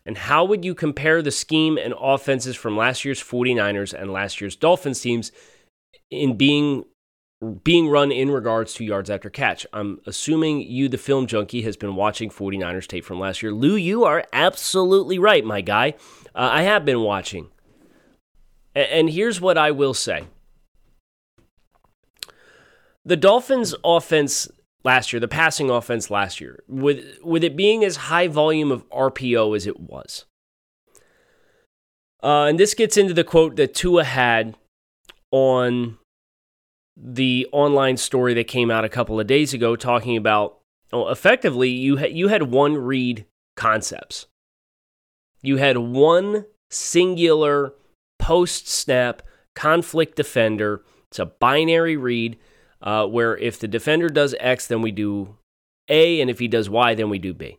And 0.06 0.18
how 0.18 0.44
would 0.46 0.66
you 0.66 0.76
compare 0.76 1.22
the 1.22 1.32
scheme 1.32 1.78
and 1.78 1.94
offenses 2.00 2.56
from 2.56 2.76
last 2.76 3.06
year's 3.06 3.24
49ers 3.24 3.94
and 3.94 4.12
last 4.12 4.42
year's 4.42 4.56
Dolphins 4.56 5.00
teams 5.00 5.32
in 6.12 6.38
being 6.38 6.84
being 7.64 7.90
run 7.90 8.12
in 8.12 8.32
regards 8.32 8.74
to 8.74 8.86
yards 8.86 9.10
after 9.10 9.30
catch. 9.30 9.66
I'm 9.74 10.00
assuming 10.06 10.62
you, 10.62 10.88
the 10.88 10.98
film 10.98 11.28
junkie, 11.28 11.64
has 11.64 11.76
been 11.76 11.96
watching 11.96 12.30
49ers 12.30 12.88
tape 12.88 13.04
from 13.04 13.20
last 13.20 13.44
year. 13.44 13.52
Lou, 13.52 13.76
you 13.76 14.06
are 14.06 14.24
absolutely 14.32 15.20
right, 15.20 15.44
my 15.44 15.62
guy. 15.62 15.96
Uh, 16.34 16.50
I 16.52 16.62
have 16.62 16.86
been 16.86 17.02
watching. 17.02 17.50
And 18.76 19.10
here's 19.10 19.40
what 19.40 19.58
I 19.58 19.72
will 19.72 19.94
say 19.94 20.24
the 23.06 23.18
Dolphins' 23.18 23.76
offense 23.84 24.50
last 24.84 25.14
year, 25.14 25.20
the 25.20 25.28
passing 25.28 25.70
offense 25.70 26.10
last 26.10 26.42
year, 26.42 26.64
with, 26.68 27.20
with 27.24 27.44
it 27.44 27.56
being 27.56 27.84
as 27.84 27.96
high 27.96 28.28
volume 28.28 28.72
of 28.72 28.88
RPO 28.90 29.56
as 29.56 29.68
it 29.68 29.80
was. 29.80 30.26
Uh, 32.22 32.46
and 32.46 32.60
this 32.60 32.74
gets 32.74 32.96
into 32.96 33.14
the 33.14 33.24
quote 33.24 33.58
that 33.58 33.74
Tua 33.74 34.04
had 34.04 34.56
on 35.32 35.98
the 36.96 37.48
online 37.52 37.98
story 37.98 38.34
that 38.36 38.48
came 38.48 38.70
out 38.70 38.86
a 38.86 38.90
couple 38.90 39.20
of 39.20 39.28
days 39.28 39.54
ago 39.54 39.76
talking 39.76 40.16
about 40.16 40.60
well, 40.92 41.10
effectively 41.10 41.70
you 41.70 41.98
had 41.98 42.16
you 42.16 42.28
had 42.28 42.44
one 42.44 42.78
read 42.78 43.26
concepts. 43.58 44.28
You 45.42 45.58
had 45.58 45.78
one 45.78 46.46
singular 46.70 47.74
post 48.20 48.70
snap 48.70 49.24
conflict 49.56 50.16
defender. 50.16 50.84
It's 51.10 51.20
a 51.20 51.26
binary 51.26 51.98
read 51.98 52.38
uh, 52.84 53.08
where 53.08 53.36
if 53.38 53.60
the 53.60 53.68
defender 53.68 54.10
does 54.10 54.36
X, 54.40 54.68
then 54.68 54.82
we 54.82 54.92
do 54.92 55.38
A, 55.90 56.22
and 56.22 56.30
if 56.30 56.40
he 56.40 56.48
does 56.48 56.70
Y, 56.70 56.94
then 56.94 57.10
we 57.10 57.18
do 57.18 57.34
B. 57.34 57.58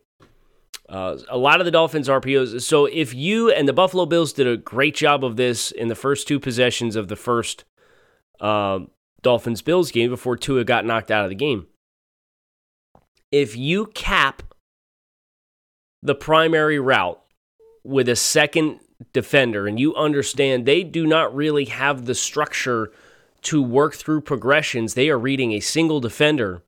Uh, 0.87 1.17
a 1.29 1.37
lot 1.37 1.59
of 1.59 1.65
the 1.65 1.71
Dolphins 1.71 2.07
RPOs. 2.07 2.61
So 2.61 2.85
if 2.85 3.13
you 3.13 3.51
and 3.51 3.67
the 3.67 3.73
Buffalo 3.73 4.05
Bills 4.05 4.33
did 4.33 4.45
a 4.45 4.55
great 4.55 4.93
job 4.93 5.25
of 5.25 5.35
this 5.35 5.71
in 5.71 5.87
the 5.87 5.95
first 5.95 6.27
two 6.27 6.39
possessions 6.39 6.95
of 6.95 7.07
the 7.07 7.15
first 7.15 7.63
uh, 8.39 8.81
Dolphins 9.23 9.63
Bills 9.63 9.91
game 9.91 10.11
before 10.11 10.37
Tua 10.37 10.63
got 10.63 10.85
knocked 10.85 11.09
out 11.09 11.23
of 11.23 11.29
the 11.29 11.35
game. 11.35 11.65
If 13.31 13.57
you 13.57 13.87
cap 13.87 14.43
the 16.03 16.13
primary 16.13 16.79
route 16.79 17.19
with 17.83 18.07
a 18.07 18.15
second 18.15 18.79
defender 19.11 19.67
and 19.67 19.79
you 19.79 19.95
understand 19.95 20.65
they 20.65 20.83
do 20.83 21.07
not 21.07 21.35
really 21.35 21.65
have 21.65 22.05
the 22.05 22.15
structure 22.15 22.91
to 23.45 23.61
work 23.61 23.95
through 23.95 24.21
progressions, 24.21 24.93
they 24.93 25.09
are 25.09 25.19
reading 25.19 25.51
a 25.51 25.59
single 25.59 25.99
defender. 25.99 26.63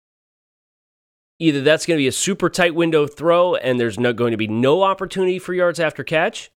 Either 1.39 1.61
that's 1.61 1.85
going 1.85 1.97
to 1.97 2.01
be 2.01 2.07
a 2.07 2.11
super 2.11 2.49
tight 2.49 2.73
window 2.73 3.05
throw 3.05 3.55
and 3.55 3.79
there's 3.79 3.99
no, 3.99 4.11
going 4.11 4.31
to 4.31 4.37
be 4.37 4.47
no 4.47 4.83
opportunity 4.83 5.37
for 5.37 5.53
yards 5.53 5.79
after 5.79 6.03
catch, 6.03 6.49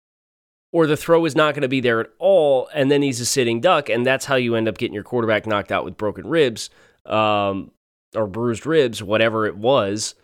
or 0.73 0.87
the 0.87 0.97
throw 0.97 1.25
is 1.25 1.35
not 1.35 1.55
going 1.55 1.63
to 1.63 1.69
be 1.69 1.81
there 1.81 2.01
at 2.01 2.11
all, 2.19 2.69
and 2.75 2.91
then 2.91 3.03
he's 3.03 3.21
a 3.21 3.27
sitting 3.27 3.61
duck, 3.61 3.89
and 3.89 4.07
that's 4.07 4.27
how 4.27 4.37
you 4.37 4.55
end 4.55 4.69
up 4.69 4.79
getting 4.79 4.95
your 4.95 5.03
quarterback 5.03 5.47
knocked 5.47 5.73
out 5.73 5.85
with 5.85 5.97
broken 5.97 6.29
ribs 6.29 6.71
um, 7.07 7.71
or 8.15 8.27
bruised 8.27 8.67
ribs, 8.67 9.03
whatever 9.03 9.47
it 9.47 9.57
was, 9.57 10.15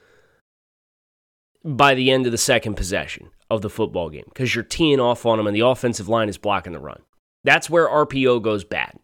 by 1.65 1.95
the 1.95 2.11
end 2.11 2.27
of 2.27 2.33
the 2.33 2.39
second 2.39 2.75
possession 2.75 3.31
of 3.51 3.63
the 3.63 3.71
football 3.71 4.11
game 4.11 4.25
because 4.29 4.55
you're 4.55 4.65
teeing 4.65 5.01
off 5.01 5.25
on 5.25 5.39
them 5.39 5.47
and 5.47 5.57
the 5.57 5.61
offensive 5.61 6.09
line 6.09 6.29
is 6.29 6.39
blocking 6.39 6.73
the 6.73 6.79
run. 6.79 7.01
That's 7.43 7.71
where 7.71 7.89
RPO 7.89 8.43
goes 8.43 8.65
bad. 8.65 8.99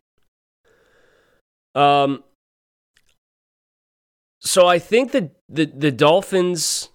Um, 1.74 2.24
so 4.40 4.66
I 4.66 4.78
think 4.78 5.12
that 5.12 5.36
the 5.48 5.66
the 5.66 5.92
Dolphins, 5.92 6.88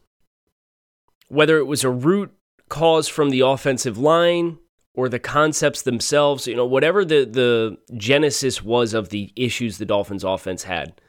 whether 1.27 1.57
it 1.57 1.65
was 1.65 1.83
a 1.83 1.89
root 1.89 2.31
cause 2.69 3.07
from 3.07 3.29
the 3.29 3.41
offensive 3.41 3.97
line 3.97 4.57
or 4.93 5.09
the 5.09 5.19
concepts 5.19 5.81
themselves, 5.81 6.47
you 6.47 6.55
know, 6.55 6.65
whatever 6.65 7.05
the, 7.05 7.25
the 7.25 7.77
genesis 7.97 8.63
was 8.63 8.93
of 8.93 9.09
the 9.09 9.31
issues 9.35 9.77
the 9.77 9.85
Dolphins 9.85 10.23
offense 10.23 10.63
had, 10.63 10.99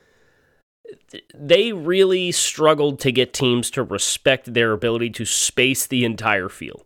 they 1.35 1.73
really 1.73 2.32
struggled 2.32 3.00
to 3.00 3.12
get 3.12 3.32
teams 3.32 3.70
to 3.70 3.82
respect 3.82 4.52
their 4.52 4.73
ability 4.73 5.11
to 5.11 5.25
space 5.25 5.87
the 5.87 6.04
entire 6.04 6.49
field. 6.49 6.85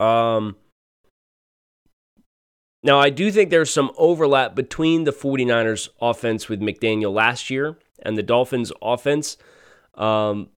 Um, 0.00 0.56
now, 2.82 2.98
I 2.98 3.10
do 3.10 3.30
think 3.30 3.50
there's 3.50 3.72
some 3.72 3.92
overlap 3.96 4.54
between 4.54 5.04
the 5.04 5.12
49ers 5.12 5.88
offense 6.00 6.48
with 6.48 6.60
McDaniel 6.60 7.12
last 7.12 7.48
year 7.48 7.78
and 8.02 8.18
the 8.18 8.22
Dolphins 8.22 8.72
offense. 8.82 9.36
Um, 9.94 10.48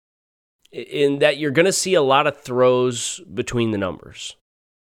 in 0.72 1.20
that 1.20 1.38
you're 1.38 1.52
going 1.52 1.66
to 1.66 1.72
see 1.72 1.94
a 1.94 2.02
lot 2.02 2.28
of 2.28 2.42
throws 2.42 3.22
between 3.34 3.72
the 3.72 3.78
numbers 3.78 4.36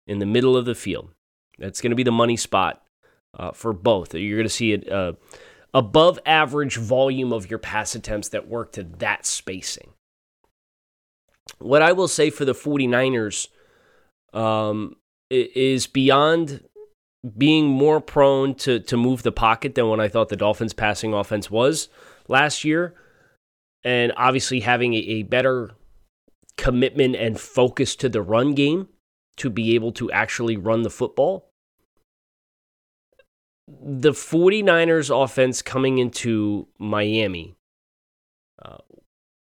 in 0.08 0.20
the 0.20 0.26
middle 0.26 0.58
of 0.58 0.66
the 0.66 0.74
field. 0.74 1.12
That's 1.60 1.82
going 1.82 1.92
to 1.92 1.96
be 1.96 2.04
the 2.04 2.12
money 2.12 2.36
spot 2.36 2.82
uh, 3.38 3.52
for 3.52 3.74
both. 3.74 4.16
You're 4.16 4.38
going 4.38 4.48
to 4.48 4.54
see 4.54 4.74
a, 4.74 4.80
uh, 4.80 5.14
above 5.74 6.20
average 6.26 6.78
volume 6.78 7.32
of 7.32 7.50
your 7.50 7.60
pass 7.60 7.94
attempts 7.94 8.30
that 8.30 8.48
work 8.48 8.72
to 8.74 8.84
that 8.84 9.26
spacing. 9.26 9.92
What 11.60 11.84
I 11.84 11.92
will 11.92 12.08
say 12.08 12.32
for 12.32 12.46
the 12.46 12.54
49ers 12.54 13.50
um, 14.34 14.96
is 15.30 15.86
beyond 15.86 16.64
being 17.38 17.68
more 17.68 18.02
prone 18.02 18.54
to, 18.56 18.80
to 18.80 18.98
move 18.98 19.24
the 19.24 19.32
pocket 19.32 19.76
than 19.76 19.88
what 19.88 20.00
I 20.00 20.10
thought 20.10 20.30
the 20.30 20.36
Dolphins' 20.36 20.74
passing 20.74 21.14
offense 21.14 21.50
was 21.50 21.88
last 22.28 22.64
year. 22.64 22.96
And 23.84 24.14
obviously 24.18 24.62
having 24.62 24.94
a, 24.94 24.98
a 24.98 25.24
better 25.24 25.72
commitment 26.58 27.16
and 27.16 27.40
focus 27.40 27.96
to 27.98 28.10
the 28.10 28.22
run 28.22 28.54
game 28.54 28.88
to 29.38 29.50
be 29.50 29.76
able 29.76 29.92
to 29.94 30.12
actually 30.12 30.58
run 30.58 30.84
the 30.84 30.90
football. 30.90 31.50
The 33.68 34.12
49ers 34.12 35.24
offense 35.24 35.62
coming 35.62 35.98
into 35.98 36.68
Miami 36.78 37.56
uh, 38.64 38.78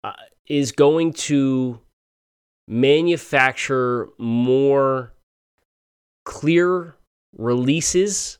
uh, 0.03 0.13
is 0.47 0.71
going 0.71 1.13
to 1.13 1.81
manufacture 2.67 4.09
more 4.17 5.13
clear 6.23 6.95
releases. 7.37 8.39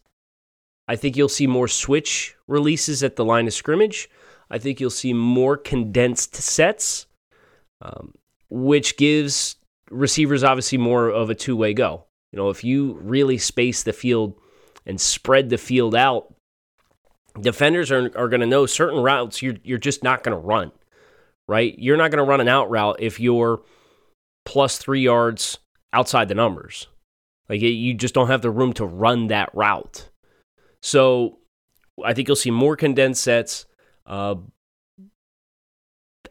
I 0.87 0.95
think 0.95 1.17
you'll 1.17 1.29
see 1.29 1.47
more 1.47 1.67
switch 1.67 2.35
releases 2.47 3.03
at 3.03 3.15
the 3.15 3.25
line 3.25 3.47
of 3.47 3.53
scrimmage. 3.53 4.09
I 4.49 4.59
think 4.59 4.79
you'll 4.79 4.89
see 4.89 5.13
more 5.13 5.57
condensed 5.57 6.35
sets. 6.35 7.07
Um, 7.81 8.13
which 8.49 8.97
gives 8.97 9.57
receivers 9.91 10.43
obviously 10.43 10.77
more 10.77 11.09
of 11.09 11.29
a 11.29 11.35
two 11.35 11.55
way 11.55 11.73
go. 11.73 12.05
You 12.31 12.37
know, 12.37 12.49
if 12.49 12.63
you 12.63 12.93
really 13.01 13.37
space 13.37 13.83
the 13.83 13.93
field 13.93 14.35
and 14.85 14.99
spread 14.99 15.49
the 15.49 15.57
field 15.57 15.95
out, 15.95 16.33
defenders 17.39 17.91
are, 17.91 18.11
are 18.17 18.29
going 18.29 18.41
to 18.41 18.45
know 18.45 18.65
certain 18.65 18.99
routes 18.99 19.41
you're, 19.41 19.55
you're 19.63 19.77
just 19.77 20.03
not 20.03 20.23
going 20.23 20.35
to 20.35 20.45
run, 20.45 20.71
right? 21.47 21.77
You're 21.77 21.97
not 21.97 22.11
going 22.11 22.23
to 22.23 22.29
run 22.29 22.41
an 22.41 22.47
out 22.47 22.69
route 22.69 22.97
if 22.99 23.19
you're 23.19 23.61
plus 24.45 24.77
three 24.77 25.01
yards 25.01 25.57
outside 25.91 26.27
the 26.27 26.35
numbers. 26.35 26.87
Like 27.49 27.61
you 27.61 27.93
just 27.93 28.13
don't 28.13 28.27
have 28.27 28.41
the 28.41 28.51
room 28.51 28.73
to 28.73 28.85
run 28.85 29.27
that 29.27 29.49
route. 29.53 30.09
So 30.81 31.39
I 32.03 32.13
think 32.13 32.27
you'll 32.27 32.35
see 32.35 32.51
more 32.51 32.75
condensed 32.75 33.23
sets. 33.23 33.65
Uh, 34.05 34.35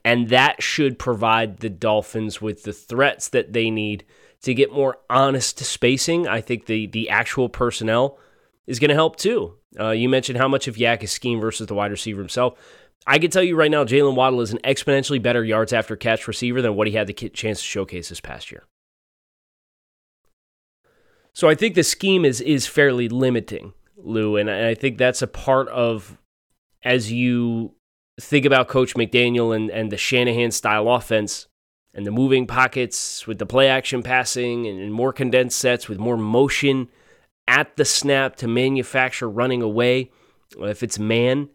and 0.04 0.28
that 0.28 0.62
should 0.62 0.98
provide 0.98 1.58
the 1.58 1.70
Dolphins 1.70 2.40
with 2.40 2.64
the 2.64 2.72
threats 2.72 3.28
that 3.28 3.52
they 3.52 3.70
need 3.70 4.04
to 4.42 4.54
get 4.54 4.72
more 4.72 4.98
honest 5.08 5.58
spacing. 5.60 6.28
I 6.28 6.40
think 6.40 6.66
the 6.66 6.86
the 6.86 7.08
actual 7.08 7.48
personnel 7.48 8.18
is 8.66 8.78
going 8.78 8.90
to 8.90 8.94
help 8.94 9.16
too. 9.16 9.54
Uh, 9.78 9.90
you 9.90 10.08
mentioned 10.08 10.38
how 10.38 10.48
much 10.48 10.68
of 10.68 10.76
YAC 10.76 11.02
is 11.02 11.12
scheme 11.12 11.40
versus 11.40 11.66
the 11.66 11.74
wide 11.74 11.90
receiver 11.90 12.20
himself. 12.20 12.58
I 13.06 13.18
can 13.18 13.30
tell 13.30 13.42
you 13.42 13.56
right 13.56 13.70
now, 13.70 13.84
Jaylen 13.84 14.14
Waddle 14.14 14.40
is 14.40 14.52
an 14.52 14.60
exponentially 14.64 15.20
better 15.20 15.44
yards 15.44 15.72
after 15.72 15.96
catch 15.96 16.26
receiver 16.26 16.62
than 16.62 16.74
what 16.74 16.86
he 16.86 16.94
had 16.94 17.06
the 17.06 17.12
chance 17.12 17.58
to 17.58 17.64
showcase 17.64 18.08
this 18.08 18.20
past 18.20 18.50
year. 18.50 18.64
So 21.34 21.48
I 21.48 21.54
think 21.54 21.74
the 21.74 21.82
scheme 21.82 22.24
is 22.24 22.40
is 22.40 22.66
fairly 22.66 23.08
limiting, 23.08 23.74
Lou, 23.96 24.36
and 24.36 24.50
I 24.50 24.74
think 24.74 24.98
that's 24.98 25.20
a 25.20 25.26
part 25.26 25.68
of 25.68 26.16
as 26.84 27.10
you 27.10 27.74
think 28.20 28.44
about 28.44 28.68
Coach 28.68 28.94
McDaniel 28.94 29.54
and, 29.54 29.70
and 29.70 29.90
the 29.90 29.96
Shanahan 29.96 30.52
style 30.52 30.88
offense 30.88 31.48
and 31.92 32.06
the 32.06 32.12
moving 32.12 32.46
pockets 32.46 33.26
with 33.26 33.38
the 33.38 33.46
play 33.46 33.68
action 33.68 34.02
passing 34.02 34.66
and, 34.66 34.80
and 34.80 34.92
more 34.92 35.12
condensed 35.12 35.58
sets 35.58 35.88
with 35.88 35.98
more 35.98 36.16
motion 36.16 36.88
at 37.48 37.76
the 37.76 37.84
snap 37.84 38.36
to 38.36 38.48
manufacture 38.48 39.28
running 39.28 39.62
away. 39.62 40.10
If 40.58 40.82
it's 40.82 40.98
man 40.98 41.48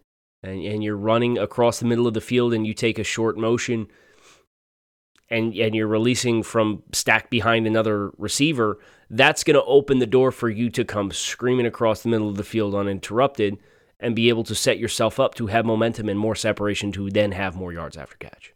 and, 0.44 0.62
and 0.62 0.84
you're 0.84 0.98
running 0.98 1.38
across 1.38 1.80
the 1.80 1.86
middle 1.86 2.08
of 2.08 2.14
the 2.14 2.22
field 2.22 2.54
and 2.54 2.68
you 2.68 2.74
take 2.74 3.00
a 3.00 3.04
short 3.04 3.38
motion 3.38 3.88
and, 5.30 5.54
and 5.56 5.76
you're 5.76 5.88
releasing 5.88 6.44
from 6.44 6.84
stack 6.92 7.30
behind 7.30 7.68
another 7.68 8.12
receiver, 8.18 8.80
that's 9.10 9.44
going 9.44 9.56
to 9.56 9.64
open 9.64 10.00
the 10.00 10.08
door 10.08 10.32
for 10.32 10.50
you 10.50 10.70
to 10.72 10.84
come 10.84 11.12
screaming 11.12 11.66
across 11.66 12.02
the 12.02 12.10
middle 12.10 12.30
of 12.30 12.38
the 12.38 12.44
field 12.44 12.76
uninterrupted 12.76 13.58
and 14.00 14.16
be 14.16 14.30
able 14.30 14.44
to 14.44 14.56
set 14.56 14.80
yourself 14.80 15.20
up 15.20 15.36
to 15.36 15.48
have 15.48 15.66
momentum 15.66 16.10
and 16.10 16.20
more 16.20 16.36
separation 16.36 16.92
to 16.92 17.10
then 17.10 17.32
have 17.34 17.56
more 17.56 17.74
yards 17.74 17.98
after 17.98 18.16
catch. 18.18 18.54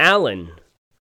Allen, 0.00 0.52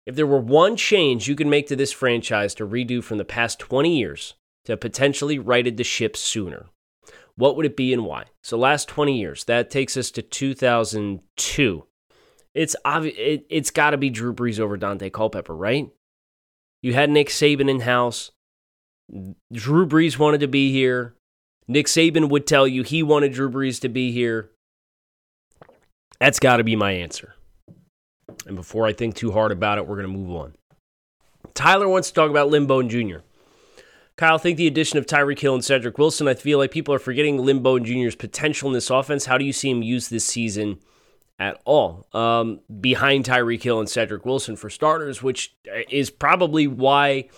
if 0.06 0.16
there 0.16 0.26
were 0.26 0.40
one 0.40 0.76
change 0.76 1.28
you 1.28 1.36
could 1.36 1.46
make 1.46 1.66
to 1.68 1.76
this 1.76 1.92
franchise 1.92 2.54
to 2.54 2.66
redo 2.66 3.02
from 3.02 3.18
the 3.18 3.24
past 3.24 3.58
20 3.58 3.96
years 3.96 4.34
to 4.64 4.76
potentially 4.76 5.38
righted 5.38 5.76
the 5.76 5.84
ship 5.84 6.16
sooner, 6.16 6.66
what 7.36 7.56
would 7.56 7.66
it 7.66 7.76
be 7.76 7.92
and 7.92 8.04
why? 8.04 8.24
So 8.42 8.56
last 8.56 8.88
20 8.88 9.18
years, 9.18 9.44
that 9.44 9.70
takes 9.70 9.96
us 9.96 10.10
to 10.12 10.22
2002. 10.22 11.86
It's 12.54 12.76
obvious 12.84 13.14
it, 13.18 13.46
it's 13.50 13.70
got 13.70 13.90
to 13.90 13.96
be 13.96 14.10
Drew 14.10 14.32
Brees 14.32 14.60
over 14.60 14.78
Daunte 14.78 15.12
Culpepper, 15.12 15.54
right? 15.54 15.90
You 16.82 16.94
had 16.94 17.10
Nick 17.10 17.28
Saban 17.28 17.68
in 17.68 17.80
house. 17.80 18.30
Drew 19.52 19.86
Brees 19.86 20.18
wanted 20.18 20.40
to 20.40 20.48
be 20.48 20.72
here. 20.72 21.14
Nick 21.66 21.86
Saban 21.86 22.28
would 22.28 22.46
tell 22.46 22.66
you 22.68 22.82
he 22.82 23.02
wanted 23.02 23.32
Drew 23.32 23.50
Brees 23.50 23.80
to 23.80 23.88
be 23.88 24.12
here. 24.12 24.50
That's 26.20 26.38
got 26.38 26.58
to 26.58 26.64
be 26.64 26.76
my 26.76 26.92
answer. 26.92 27.34
And 28.46 28.56
before 28.56 28.86
I 28.86 28.92
think 28.92 29.14
too 29.14 29.32
hard 29.32 29.52
about 29.52 29.78
it, 29.78 29.86
we're 29.86 29.96
going 29.96 30.12
to 30.12 30.18
move 30.18 30.30
on. 30.36 30.54
Tyler 31.54 31.88
wants 31.88 32.08
to 32.08 32.14
talk 32.14 32.30
about 32.30 32.50
Bowden 32.50 32.88
Jr. 32.88 33.18
Kyle, 34.16 34.38
think 34.38 34.58
the 34.58 34.66
addition 34.66 34.98
of 34.98 35.06
Tyreek 35.06 35.40
Hill 35.40 35.54
and 35.54 35.64
Cedric 35.64 35.98
Wilson, 35.98 36.28
I 36.28 36.34
feel 36.34 36.58
like 36.58 36.70
people 36.70 36.94
are 36.94 37.00
forgetting 37.00 37.36
Bowden 37.62 37.84
Jr.'s 37.84 38.14
potential 38.14 38.68
in 38.68 38.74
this 38.74 38.90
offense. 38.90 39.26
How 39.26 39.38
do 39.38 39.44
you 39.44 39.52
see 39.52 39.70
him 39.70 39.82
used 39.82 40.10
this 40.10 40.24
season 40.24 40.78
at 41.38 41.60
all? 41.64 42.06
Um, 42.12 42.60
behind 42.80 43.24
Tyreek 43.24 43.62
Hill 43.62 43.80
and 43.80 43.88
Cedric 43.88 44.24
Wilson 44.24 44.56
for 44.56 44.70
starters, 44.70 45.22
which 45.22 45.54
is 45.90 46.10
probably 46.10 46.66
why 46.66 47.28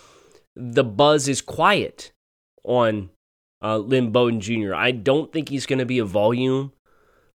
the 0.55 0.83
buzz 0.83 1.27
is 1.27 1.41
quiet 1.41 2.11
on 2.63 3.09
uh, 3.61 3.77
Lynn 3.77 4.11
Bowden 4.11 4.41
Jr. 4.41 4.73
I 4.73 4.91
don't 4.91 5.31
think 5.31 5.49
he's 5.49 5.65
going 5.65 5.79
to 5.79 5.85
be 5.85 5.99
a 5.99 6.05
volume 6.05 6.73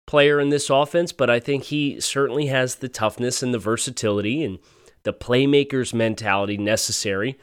player 0.06 0.40
in 0.40 0.50
this 0.50 0.70
offense, 0.70 1.12
but 1.12 1.30
I 1.30 1.40
think 1.40 1.64
he 1.64 2.00
certainly 2.00 2.46
has 2.46 2.76
the 2.76 2.88
toughness 2.88 3.42
and 3.42 3.54
the 3.54 3.58
versatility 3.58 4.44
and 4.44 4.58
the 5.04 5.12
playmaker's 5.12 5.94
mentality 5.94 6.56
necessary 6.56 7.38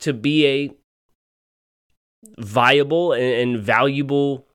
to 0.00 0.12
be 0.12 0.46
a 0.46 0.70
viable 2.38 3.12
and, 3.12 3.58
valuable 3.58 4.46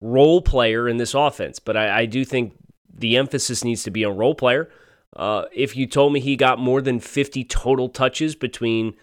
role 0.00 0.42
player 0.42 0.88
in 0.88 0.96
this 0.96 1.14
offense. 1.14 1.58
But 1.58 1.76
I, 1.76 2.00
I, 2.00 2.06
do 2.06 2.24
think 2.24 2.54
the 2.92 3.16
emphasis 3.16 3.64
needs 3.64 3.82
to 3.84 3.90
be 3.90 4.04
on 4.04 4.16
role 4.16 4.34
player. 4.34 4.68
Uh, 5.16 5.44
if 5.52 5.76
you 5.76 5.86
told 5.86 6.12
me 6.12 6.20
he 6.20 6.36
got 6.36 6.58
more 6.58 6.80
than 6.80 7.00
50 7.00 7.44
total 7.44 7.88
touches 7.88 8.34
between 8.34 8.94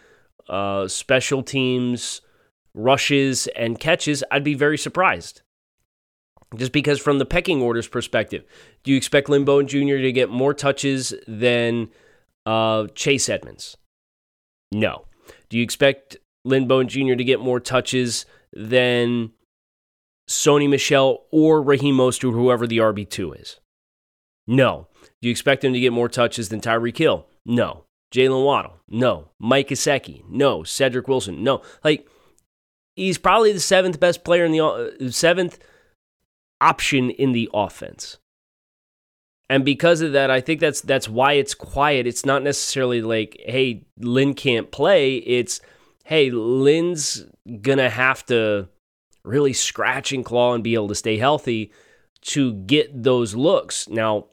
uh, 0.50 0.88
special 0.88 1.44
teams, 1.44 2.22
rushes, 2.74 3.48
and 3.56 3.80
catches, 3.80 4.24
I'd 4.32 4.44
be 4.44 4.54
very 4.54 4.78
surprised. 4.78 5.42
Just 6.56 6.72
because, 6.72 7.00
from 7.00 7.20
the 7.20 7.26
pecking 7.26 7.62
orders 7.62 7.90
perspective, 7.90 8.46
do 8.84 8.92
you 8.92 8.98
expect 8.98 9.28
Lynn 9.28 9.44
Bowden 9.44 9.68
Jr. 9.68 9.98
to 9.98 10.12
get 10.14 10.30
more 10.30 10.54
touches 10.54 11.14
than 11.28 11.90
uh, 12.46 12.88
Chase 12.96 13.28
Edmonds? 13.28 13.76
No. 14.72 15.06
Do 15.50 15.58
you 15.58 15.64
expect 15.64 16.16
Lynn 16.46 16.68
Bowden 16.68 16.88
Jr. 16.88 17.16
to 17.16 17.24
get 17.24 17.42
more 17.42 17.60
touches 17.60 18.26
than 18.54 19.32
Sony 20.30 20.70
Michel 20.70 21.26
or 21.32 21.62
Raheem 21.62 21.98
Mostert, 21.98 22.32
whoever 22.32 22.66
the 22.66 22.78
RB2 22.78 23.42
is? 23.42 23.60
No. 24.48 24.88
Do 25.22 25.28
you 25.28 25.32
expect 25.32 25.64
him 25.64 25.74
to 25.74 25.80
get 25.80 25.94
more 25.94 26.10
touches 26.10 26.50
than 26.50 26.62
Tyreek 26.62 26.98
Hill? 26.98 27.28
No. 27.46 27.84
Jaylen 28.14 28.46
Waddle? 28.46 28.78
No. 28.88 29.30
Mike 29.38 29.70
Gesicki? 29.70 30.24
No. 30.30 30.64
Cedric 30.64 31.08
Wilson? 31.08 31.44
No. 31.44 31.62
Like, 31.84 32.08
he's 32.96 33.18
probably 33.18 33.52
the 33.52 33.60
seventh 33.60 34.00
best 34.00 34.24
player 34.24 34.46
in 34.46 34.54
the 34.54 34.66
uh, 34.66 35.12
seventh 35.12 35.60
option 36.62 37.10
in 37.10 37.34
the 37.34 37.50
offense. 37.54 38.18
And 39.50 39.64
because 39.64 40.02
of 40.02 40.12
that, 40.14 40.30
I 40.30 40.42
think 40.42 40.60
that's 40.60 40.82
that's 40.82 41.08
why 41.08 41.34
it's 41.34 41.54
quiet. 41.54 42.06
It's 42.06 42.26
not 42.26 42.44
necessarily 42.44 43.02
like, 43.02 43.38
hey, 43.46 43.86
Lynn 43.98 44.34
can't 44.34 44.72
play. 44.72 45.18
It's 45.18 45.62
hey, 46.04 46.32
Lynn's 46.32 47.26
gonna 47.62 47.90
have 47.90 48.26
to 48.26 48.68
really 49.24 49.54
scratch 49.54 50.12
and 50.12 50.26
claw 50.26 50.54
and 50.54 50.64
be 50.64 50.74
able 50.74 50.90
to 50.90 50.96
stay 50.96 51.18
healthy 51.18 51.72
to 52.22 52.54
get 52.54 53.04
those 53.04 53.36
looks. 53.36 53.88
Now, 53.88 54.28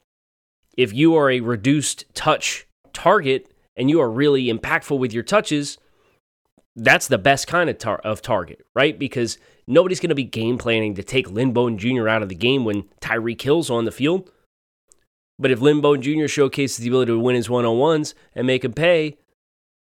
if 0.76 0.93
you 0.93 1.14
are 1.16 1.31
a 1.31 1.40
reduced 1.40 2.04
touch 2.14 2.66
target 2.93 3.52
and 3.76 3.90
you 3.90 4.00
are 4.00 4.11
really 4.11 4.47
impactful 4.47 4.99
with 4.99 5.12
your 5.12 5.23
touches, 5.23 5.78
that's 6.76 7.09
the 7.09 7.19
best 7.19 7.47
kind 7.47 7.71
of, 7.71 7.78
tar- 7.78 8.01
of 8.01 8.22
target, 8.22 8.66
right? 8.75 8.99
Because 8.99 9.38
nobody's 9.66 10.01
going 10.01 10.09
to 10.09 10.14
be 10.14 10.25
game 10.25 10.59
planning 10.59 10.94
to 10.94 11.03
take 11.03 11.31
Lynn 11.31 11.53
Bowden 11.53 11.79
Jr. 11.79 12.09
out 12.09 12.22
of 12.22 12.29
the 12.29 12.35
game 12.35 12.64
when 12.64 12.85
Tyreek 13.01 13.40
Hill's 13.40 13.70
on 13.70 13.85
the 13.85 13.92
field. 13.92 14.31
But 15.38 15.51
if 15.51 15.61
Lynn 15.61 15.81
Bowden 15.81 16.03
Jr. 16.03 16.29
showcases 16.29 16.79
the 16.79 16.88
ability 16.88 17.12
to 17.12 17.18
win 17.18 17.37
his 17.37 17.51
one 17.51 17.64
on 17.64 17.79
ones 17.79 18.14
and 18.35 18.46
make 18.46 18.64
him 18.64 18.72
pay, 18.72 19.18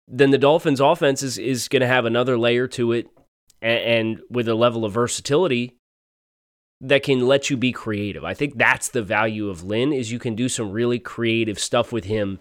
then 0.07 0.31
the 0.31 0.39
Dolphins' 0.39 0.81
offense 0.81 1.23
is, 1.23 1.39
is 1.39 1.69
going 1.69 1.81
to 1.81 1.87
have 1.87 2.05
another 2.05 2.39
layer 2.39 2.69
to 2.69 2.93
it 2.93 3.09
and, 3.63 3.79
and 3.79 4.21
with 4.31 4.49
a 4.49 4.55
level 4.55 4.85
of 4.85 4.93
versatility 4.93 5.77
that 6.81 7.03
can 7.03 7.27
let 7.27 7.51
you 7.51 7.57
be 7.57 7.73
creative. 7.73 8.25
I 8.25 8.35
think 8.35 8.57
that's 8.57 8.89
the 8.89 9.03
value 9.03 9.49
of 9.49 9.65
Lynn 9.65 9.93
is 9.93 10.13
you 10.13 10.19
can 10.19 10.35
do 10.35 10.49
some 10.49 10.71
really 10.71 10.99
creative 10.99 11.59
stuff 11.59 11.93
with 11.93 12.05
him 12.05 12.41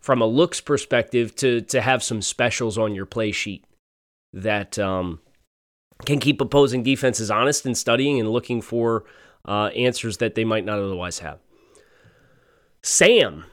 from 0.00 0.20
a 0.20 0.26
looks 0.26 0.60
perspective 0.60 1.34
to 1.36 1.60
to 1.62 1.80
have 1.80 2.02
some 2.02 2.22
specials 2.22 2.76
on 2.76 2.94
your 2.94 3.06
play 3.06 3.32
sheet 3.32 3.64
that 4.32 4.78
um, 4.78 5.20
can 6.04 6.18
keep 6.18 6.40
opposing 6.40 6.82
defenses 6.82 7.30
honest 7.30 7.66
and 7.66 7.76
studying 7.76 8.18
and 8.18 8.30
looking 8.30 8.60
for 8.60 9.04
uh, 9.46 9.66
answers 9.68 10.18
that 10.18 10.34
they 10.34 10.44
might 10.44 10.64
not 10.64 10.78
otherwise 10.78 11.20
have. 11.20 11.38
Sam. 12.82 13.44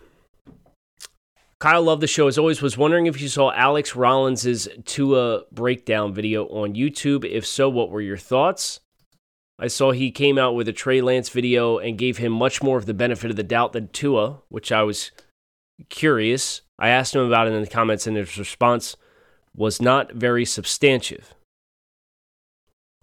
Kyle 1.59 1.83
loved 1.83 2.01
the 2.01 2.07
show 2.07 2.27
as 2.27 2.37
always. 2.37 2.61
Was 2.61 2.77
wondering 2.77 3.05
if 3.05 3.19
you 3.21 3.27
saw 3.27 3.51
Alex 3.51 3.93
Rollins's 3.93 4.69
Tua 4.85 5.43
breakdown 5.51 6.13
video 6.13 6.45
on 6.45 6.73
YouTube. 6.73 7.25
If 7.25 7.45
so, 7.45 7.69
what 7.69 7.89
were 7.89 8.01
your 8.01 8.17
thoughts? 8.17 8.79
I 9.61 9.67
saw 9.67 9.91
he 9.91 10.09
came 10.09 10.37
out 10.37 10.55
with 10.55 10.69
a 10.69 10.73
Trey 10.73 11.01
Lance 11.01 11.29
video 11.29 11.79
and 11.79 11.97
gave 11.97 12.17
him 12.17 12.31
much 12.31 12.63
more 12.63 12.77
of 12.77 12.85
the 12.85 12.93
benefit 12.93 13.29
of 13.29 13.35
the 13.35 13.43
doubt 13.43 13.73
than 13.73 13.89
Tua, 13.89 14.39
which 14.47 14.71
I 14.71 14.83
was 14.83 15.11
curious. 15.89 16.61
I 16.79 16.89
asked 16.89 17.13
him 17.13 17.25
about 17.25 17.47
it 17.47 17.53
in 17.53 17.61
the 17.61 17.67
comments, 17.67 18.07
and 18.07 18.15
his 18.15 18.37
response 18.37 18.95
was 19.53 19.81
not 19.81 20.13
very 20.13 20.45
substantive. 20.45 21.33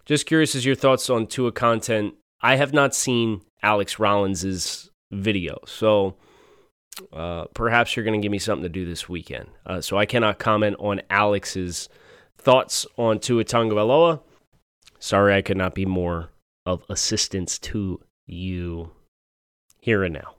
Just 0.07 0.25
curious 0.25 0.55
as 0.55 0.65
your 0.65 0.75
thoughts 0.75 1.11
on 1.11 1.27
Tua 1.27 1.53
content. 1.53 2.15
I 2.41 2.57
have 2.57 2.73
not 2.73 2.95
seen 2.95 3.43
Alex 3.63 3.99
Rollins's 3.99 4.91
video, 5.11 5.59
so 5.67 6.17
uh, 7.13 7.47
perhaps 7.53 7.95
you're 7.97 8.05
going 8.05 8.19
to 8.19 8.25
give 8.25 8.33
me 8.33 8.39
something 8.39 8.63
to 8.63 8.69
do 8.71 8.87
this 8.87 9.11
weekend. 9.11 9.49
Uh, 9.67 9.83
so 9.83 9.99
I 9.99 10.07
cannot 10.07 10.39
comment 10.39 10.77
on 10.79 11.03
Alex's 11.11 11.91
thoughts 12.39 12.87
on 12.97 13.19
Tua 13.19 13.45
Tagovailoa. 13.45 14.21
Sorry, 14.99 15.35
I 15.35 15.43
could 15.43 15.59
not 15.59 15.75
be 15.75 15.85
more 15.85 16.31
of 16.67 16.85
assistance 16.91 17.59
to 17.61 18.01
you 18.27 18.91
here 19.81 20.03
and 20.03 20.15
now. 20.15 20.35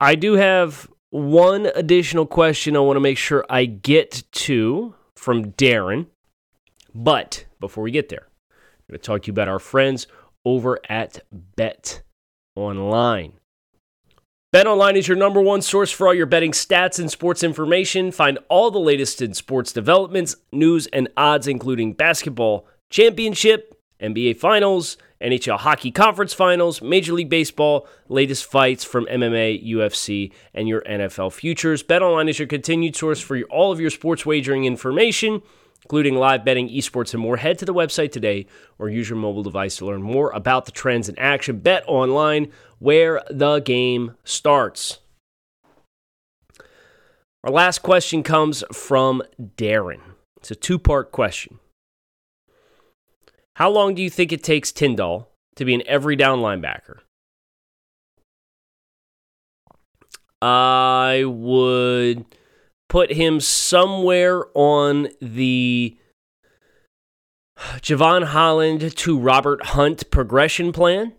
I 0.00 0.14
do 0.14 0.34
have 0.34 0.88
one 1.10 1.66
additional 1.74 2.24
question 2.24 2.76
I 2.76 2.80
want 2.80 2.96
to 2.96 3.00
make 3.00 3.18
sure 3.18 3.44
I 3.50 3.66
get 3.66 4.22
to 4.32 4.94
from 5.16 5.52
Darren. 5.52 6.06
But 6.94 7.44
before 7.60 7.84
we 7.84 7.90
get 7.90 8.08
there, 8.08 8.28
I'm 8.50 8.92
going 8.92 9.00
to 9.00 9.06
talk 9.06 9.22
to 9.22 9.26
you 9.26 9.32
about 9.32 9.48
our 9.48 9.58
friends 9.58 10.06
over 10.44 10.78
at 10.88 11.20
Bet 11.30 12.02
Online. 12.56 13.34
Bet 14.52 14.66
Online 14.66 14.96
is 14.96 15.08
your 15.08 15.16
number 15.16 15.40
one 15.40 15.62
source 15.62 15.90
for 15.90 16.06
all 16.06 16.14
your 16.14 16.26
betting 16.26 16.52
stats 16.52 16.98
and 16.98 17.10
sports 17.10 17.42
information. 17.42 18.12
Find 18.12 18.38
all 18.48 18.70
the 18.70 18.78
latest 18.78 19.22
in 19.22 19.32
sports 19.32 19.72
developments, 19.72 20.36
news, 20.52 20.86
and 20.88 21.08
odds, 21.16 21.46
including 21.46 21.94
basketball 21.94 22.66
championship, 22.90 23.81
NBA 24.02 24.36
finals, 24.36 24.96
NHL 25.22 25.60
Hockey 25.60 25.90
Conference 25.90 26.34
Finals, 26.34 26.82
Major 26.82 27.12
League 27.12 27.28
Baseball, 27.28 27.86
latest 28.08 28.44
fights 28.44 28.82
from 28.82 29.06
MMA, 29.06 29.64
UFC, 29.66 30.32
and 30.52 30.68
your 30.68 30.82
NFL 30.82 31.32
futures. 31.32 31.82
BetOnline 31.82 32.28
is 32.28 32.38
your 32.38 32.48
continued 32.48 32.96
source 32.96 33.20
for 33.20 33.40
all 33.44 33.70
of 33.70 33.80
your 33.80 33.90
sports 33.90 34.26
wagering 34.26 34.64
information, 34.64 35.40
including 35.82 36.16
live 36.16 36.44
betting, 36.44 36.68
esports, 36.68 37.14
and 37.14 37.22
more. 37.22 37.36
Head 37.36 37.58
to 37.58 37.64
the 37.64 37.74
website 37.74 38.10
today 38.10 38.46
or 38.78 38.88
use 38.88 39.08
your 39.08 39.18
mobile 39.18 39.44
device 39.44 39.76
to 39.76 39.86
learn 39.86 40.02
more 40.02 40.30
about 40.32 40.66
the 40.66 40.72
trends 40.72 41.08
in 41.08 41.16
action. 41.18 41.60
Bet 41.60 41.84
online, 41.86 42.50
where 42.80 43.22
the 43.30 43.60
game 43.60 44.16
starts. 44.24 44.98
Our 47.44 47.52
last 47.52 47.78
question 47.82 48.22
comes 48.22 48.62
from 48.72 49.22
Darren. 49.56 50.00
It's 50.36 50.50
a 50.50 50.56
two 50.56 50.78
part 50.78 51.12
question. 51.12 51.58
How 53.56 53.70
long 53.70 53.94
do 53.94 54.02
you 54.02 54.10
think 54.10 54.32
it 54.32 54.42
takes 54.42 54.72
Tindall 54.72 55.28
to 55.56 55.64
be 55.64 55.74
an 55.74 55.82
every 55.86 56.16
down 56.16 56.40
linebacker? 56.40 57.00
I 60.40 61.24
would 61.26 62.24
put 62.88 63.12
him 63.12 63.40
somewhere 63.40 64.44
on 64.54 65.08
the 65.20 65.96
Jevon 67.80 68.24
Holland 68.24 68.96
to 68.96 69.18
Robert 69.18 69.66
Hunt 69.66 70.10
progression 70.10 70.72
plan. 70.72 71.12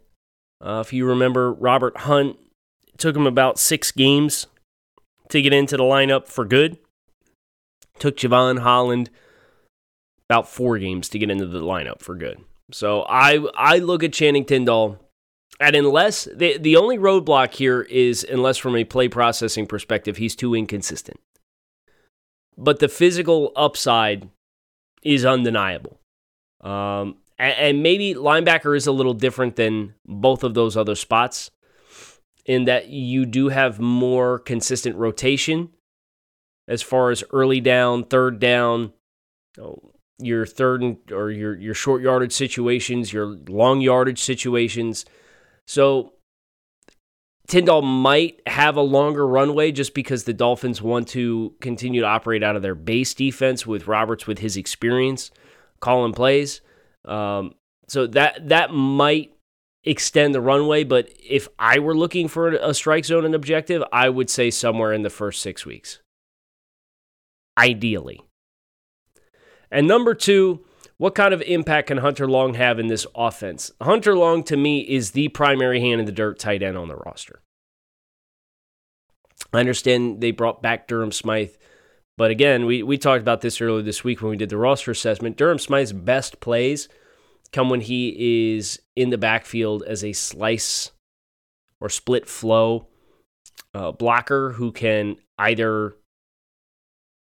Uh, 0.60 0.84
if 0.86 0.92
you 0.92 1.06
remember, 1.06 1.54
Robert 1.54 1.98
Hunt 1.98 2.38
took 2.98 3.16
him 3.16 3.26
about 3.26 3.60
six 3.60 3.92
games 3.92 4.48
to 5.30 5.42
get 5.42 5.54
into 5.54 5.78
the 5.78 5.84
lineup 5.84 6.28
for 6.28 6.46
good. 6.46 6.78
Took 8.00 8.18
Jevon 8.18 8.60
Holland 8.60 9.10
about 10.30 10.48
four 10.48 10.78
games 10.78 11.10
to 11.10 11.20
get 11.20 11.30
into 11.30 11.46
the 11.46 11.62
lineup 11.62 12.02
for 12.02 12.16
good. 12.16 12.40
So 12.72 13.04
I 13.04 13.46
I 13.56 13.80
look 13.80 14.04
at 14.04 14.14
Channing 14.14 14.46
Tindall, 14.46 15.00
and 15.60 15.76
unless 15.76 16.26
the 16.26 16.58
the 16.58 16.76
only 16.76 16.98
roadblock 16.98 17.54
here 17.54 17.82
is 17.84 18.24
unless 18.24 18.58
from 18.58 18.76
a 18.76 18.84
play 18.84 19.08
processing 19.08 19.68
perspective 19.68 20.18
he's 20.18 20.36
too 20.36 20.56
inconsistent. 20.56 21.20
But 22.58 22.80
the 22.80 22.88
physical 22.88 23.52
upside 23.56 24.30
is 25.04 25.26
undeniable. 25.26 26.00
Um, 26.62 27.18
and, 27.38 27.54
and 27.58 27.84
maybe 27.84 28.14
linebacker 28.14 28.76
is 28.78 28.88
a 28.88 28.92
little 28.92 29.14
different 29.14 29.56
than 29.56 29.96
both 30.06 30.44
of 30.44 30.54
those 30.54 30.78
other 30.78 30.96
spots 30.96 31.52
in 32.46 32.66
that 32.66 32.90
you 32.90 33.26
do 33.26 33.50
have 33.50 33.80
more 33.80 34.40
consistent 34.40 34.96
rotation 34.96 35.70
as 36.68 36.82
far 36.82 37.10
as 37.12 37.24
early 37.32 37.60
down, 37.60 38.04
third 38.04 38.40
down, 38.40 38.94
your 40.26 40.46
third 40.46 40.82
and, 40.82 40.98
or 41.12 41.32
your 41.32 41.56
your 41.58 41.74
short 41.74 42.02
yardage 42.02 42.34
situations, 42.34 43.14
your 43.14 43.38
long 43.48 43.82
yardage 43.82 44.22
situations. 44.22 45.06
So 45.68 46.14
Tindall 47.48 47.82
might 47.82 48.42
have 48.48 48.78
a 48.78 48.82
longer 48.82 49.28
runway 49.28 49.72
just 49.72 49.94
because 49.94 50.24
the 50.24 50.34
Dolphins 50.34 50.82
want 50.82 51.08
to 51.10 51.54
continue 51.60 52.02
to 52.02 52.08
operate 52.08 52.44
out 52.44 52.56
of 52.56 52.62
their 52.62 52.76
base 52.76 53.14
defense 53.14 53.68
with 53.68 53.88
Roberts 53.88 54.26
with 54.26 54.40
his 54.40 54.56
experience 54.56 55.32
calling 55.82 56.14
plays. 56.14 56.62
Um, 57.06 57.56
so 57.88 58.08
that 58.08 58.48
that 58.48 58.72
might 58.72 59.34
extend 59.84 60.34
the 60.34 60.42
runway, 60.42 60.86
but 60.86 61.10
if 61.22 61.50
I 61.60 61.80
were 61.80 61.96
looking 61.96 62.30
for 62.30 62.50
a 62.50 62.74
strike 62.74 63.04
zone 63.04 63.26
and 63.26 63.36
objective, 63.36 63.84
I 63.92 64.08
would 64.08 64.30
say 64.30 64.50
somewhere 64.50 64.94
in 64.94 65.02
the 65.02 65.10
first 65.10 65.42
six 65.42 65.66
weeks. 65.66 66.00
Ideally. 67.58 68.22
And 69.74 69.88
number 69.88 70.14
two, 70.14 70.64
what 70.98 71.16
kind 71.16 71.34
of 71.34 71.42
impact 71.42 71.88
can 71.88 71.98
Hunter 71.98 72.28
Long 72.28 72.54
have 72.54 72.78
in 72.78 72.88
this 72.88 73.08
offense? 73.16 73.72
Hunter 73.82 74.16
Long, 74.16 74.44
to 74.44 74.56
me, 74.56 74.82
is 74.82 75.12
the 75.12 75.30
primary 75.30 75.82
hand 75.82 76.00
in 76.00 76.06
the 76.06 76.12
dirt 76.12 76.38
tight 76.38 76.62
end 76.62 76.78
on 76.78 76.88
the 76.88 76.96
roster. 76.96 77.42
I 79.52 79.60
understand 79.60 80.22
they 80.22 80.32
brought 80.32 80.62
back 80.62 80.88
Durham 80.88 81.12
Smythe, 81.12 81.56
but 82.18 82.30
again, 82.30 82.68
we, 82.68 82.84
we 82.84 82.98
talked 83.00 83.22
about 83.22 83.42
this 83.42 83.60
earlier 83.60 83.82
this 83.82 84.04
week 84.04 84.22
when 84.22 84.30
we 84.30 84.38
did 84.38 84.50
the 84.50 84.58
roster 84.58 84.92
assessment. 84.92 85.38
Durham 85.38 85.60
Smythe's 85.60 85.92
best 85.92 86.40
plays 86.40 86.88
come 87.52 87.70
when 87.70 87.82
he 87.82 88.56
is 88.56 88.80
in 88.96 89.10
the 89.10 89.18
backfield 89.18 89.84
as 89.84 90.04
a 90.04 90.14
slice 90.14 90.92
or 91.82 91.90
split 91.90 92.28
flow 92.28 92.88
uh, 93.74 93.92
blocker 93.92 94.52
who 94.52 94.72
can 94.72 95.18
either 95.40 95.96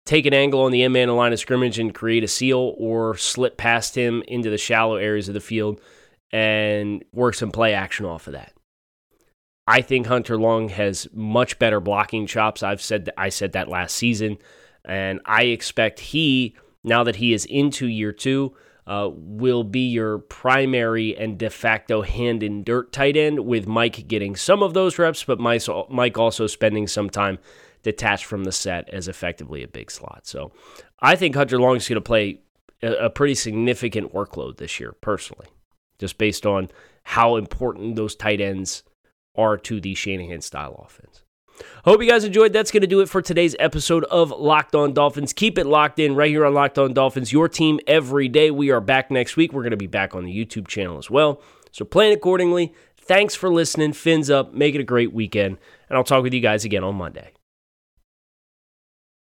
take 0.05 0.25
an 0.25 0.33
angle 0.33 0.61
on 0.61 0.71
the 0.71 0.83
end 0.83 0.93
man 0.93 1.09
of 1.09 1.15
line 1.15 1.33
of 1.33 1.39
scrimmage 1.39 1.79
and 1.79 1.93
create 1.93 2.23
a 2.23 2.27
seal 2.27 2.75
or 2.77 3.15
slip 3.17 3.57
past 3.57 3.95
him 3.95 4.23
into 4.27 4.49
the 4.49 4.57
shallow 4.57 4.95
areas 4.95 5.27
of 5.27 5.33
the 5.33 5.39
field 5.39 5.79
and 6.31 7.03
work 7.11 7.35
some 7.35 7.51
play 7.51 7.73
action 7.73 8.05
off 8.05 8.27
of 8.27 8.33
that. 8.33 8.53
I 9.67 9.81
think 9.81 10.07
Hunter 10.07 10.37
Long 10.37 10.69
has 10.69 11.07
much 11.13 11.59
better 11.59 11.79
blocking 11.79 12.25
chops. 12.25 12.63
I've 12.63 12.81
said 12.81 13.09
I 13.17 13.29
said 13.29 13.53
that 13.53 13.67
last 13.67 13.95
season, 13.95 14.37
and 14.83 15.21
I 15.25 15.43
expect 15.43 15.99
he 15.99 16.55
now 16.83 17.03
that 17.03 17.17
he 17.17 17.31
is 17.33 17.45
into 17.45 17.87
year 17.87 18.11
two 18.11 18.55
uh, 18.87 19.09
will 19.13 19.63
be 19.63 19.87
your 19.87 20.17
primary 20.17 21.15
and 21.15 21.37
de 21.37 21.49
facto 21.49 22.01
hand 22.01 22.41
in 22.41 22.63
dirt 22.63 22.91
tight 22.91 23.15
end 23.15 23.45
with 23.45 23.67
Mike 23.67 24.07
getting 24.07 24.35
some 24.35 24.63
of 24.63 24.73
those 24.73 24.97
reps, 24.97 25.23
but 25.23 25.39
Mike 25.39 26.17
also 26.17 26.47
spending 26.47 26.87
some 26.87 27.09
time 27.09 27.37
detached 27.83 28.25
from 28.25 28.43
the 28.43 28.51
set 28.51 28.89
as 28.89 29.07
effectively 29.07 29.63
a 29.63 29.67
big 29.67 29.91
slot. 29.91 30.21
So 30.23 30.51
I 30.99 31.15
think 31.15 31.35
Hunter 31.35 31.59
Long 31.59 31.77
is 31.77 31.87
going 31.87 31.95
to 31.95 32.01
play 32.01 32.41
a, 32.81 33.09
pretty 33.09 33.35
significant 33.35 34.13
workload 34.13 34.57
this 34.57 34.79
year, 34.79 34.93
personally, 35.01 35.47
just 35.99 36.17
based 36.17 36.45
on 36.45 36.69
how 37.03 37.35
important 37.35 37.95
those 37.95 38.15
tight 38.15 38.41
ends 38.41 38.83
are 39.35 39.57
to 39.57 39.79
the 39.79 39.95
Shanahan 39.95 40.41
style 40.41 40.83
offense. 40.85 41.23
Hope 41.85 42.01
you 42.01 42.09
guys 42.09 42.23
enjoyed. 42.23 42.53
That's 42.53 42.71
going 42.71 42.81
to 42.81 42.87
do 42.87 43.01
it 43.01 43.09
for 43.09 43.21
today's 43.21 43.55
episode 43.59 44.03
of 44.05 44.31
Locked 44.31 44.73
On 44.73 44.93
Dolphins. 44.93 45.33
Keep 45.33 45.57
it 45.57 45.67
locked 45.67 45.99
in 45.99 46.15
right 46.15 46.29
here 46.29 46.45
on 46.45 46.53
Locked 46.53 46.79
On 46.79 46.93
Dolphins, 46.93 47.31
your 47.31 47.47
team 47.47 47.79
every 47.85 48.27
day. 48.27 48.49
We 48.49 48.71
are 48.71 48.81
back 48.81 49.11
next 49.11 49.37
week. 49.37 49.53
We're 49.53 49.61
going 49.61 49.71
to 49.71 49.77
be 49.77 49.87
back 49.87 50.15
on 50.15 50.25
the 50.25 50.33
YouTube 50.45 50.67
channel 50.67 50.97
as 50.97 51.09
well. 51.09 51.41
So 51.71 51.85
plan 51.85 52.13
accordingly. 52.13 52.73
Thanks 52.97 53.35
for 53.35 53.51
listening. 53.51 53.93
Fins 53.93 54.29
up. 54.29 54.53
Make 54.53 54.75
it 54.75 54.81
a 54.81 54.85
great 54.85 55.13
weekend. 55.13 55.57
And 55.89 55.97
I'll 55.97 56.03
talk 56.03 56.23
with 56.23 56.33
you 56.33 56.41
guys 56.41 56.65
again 56.65 56.83
on 56.83 56.95
Monday. 56.95 57.31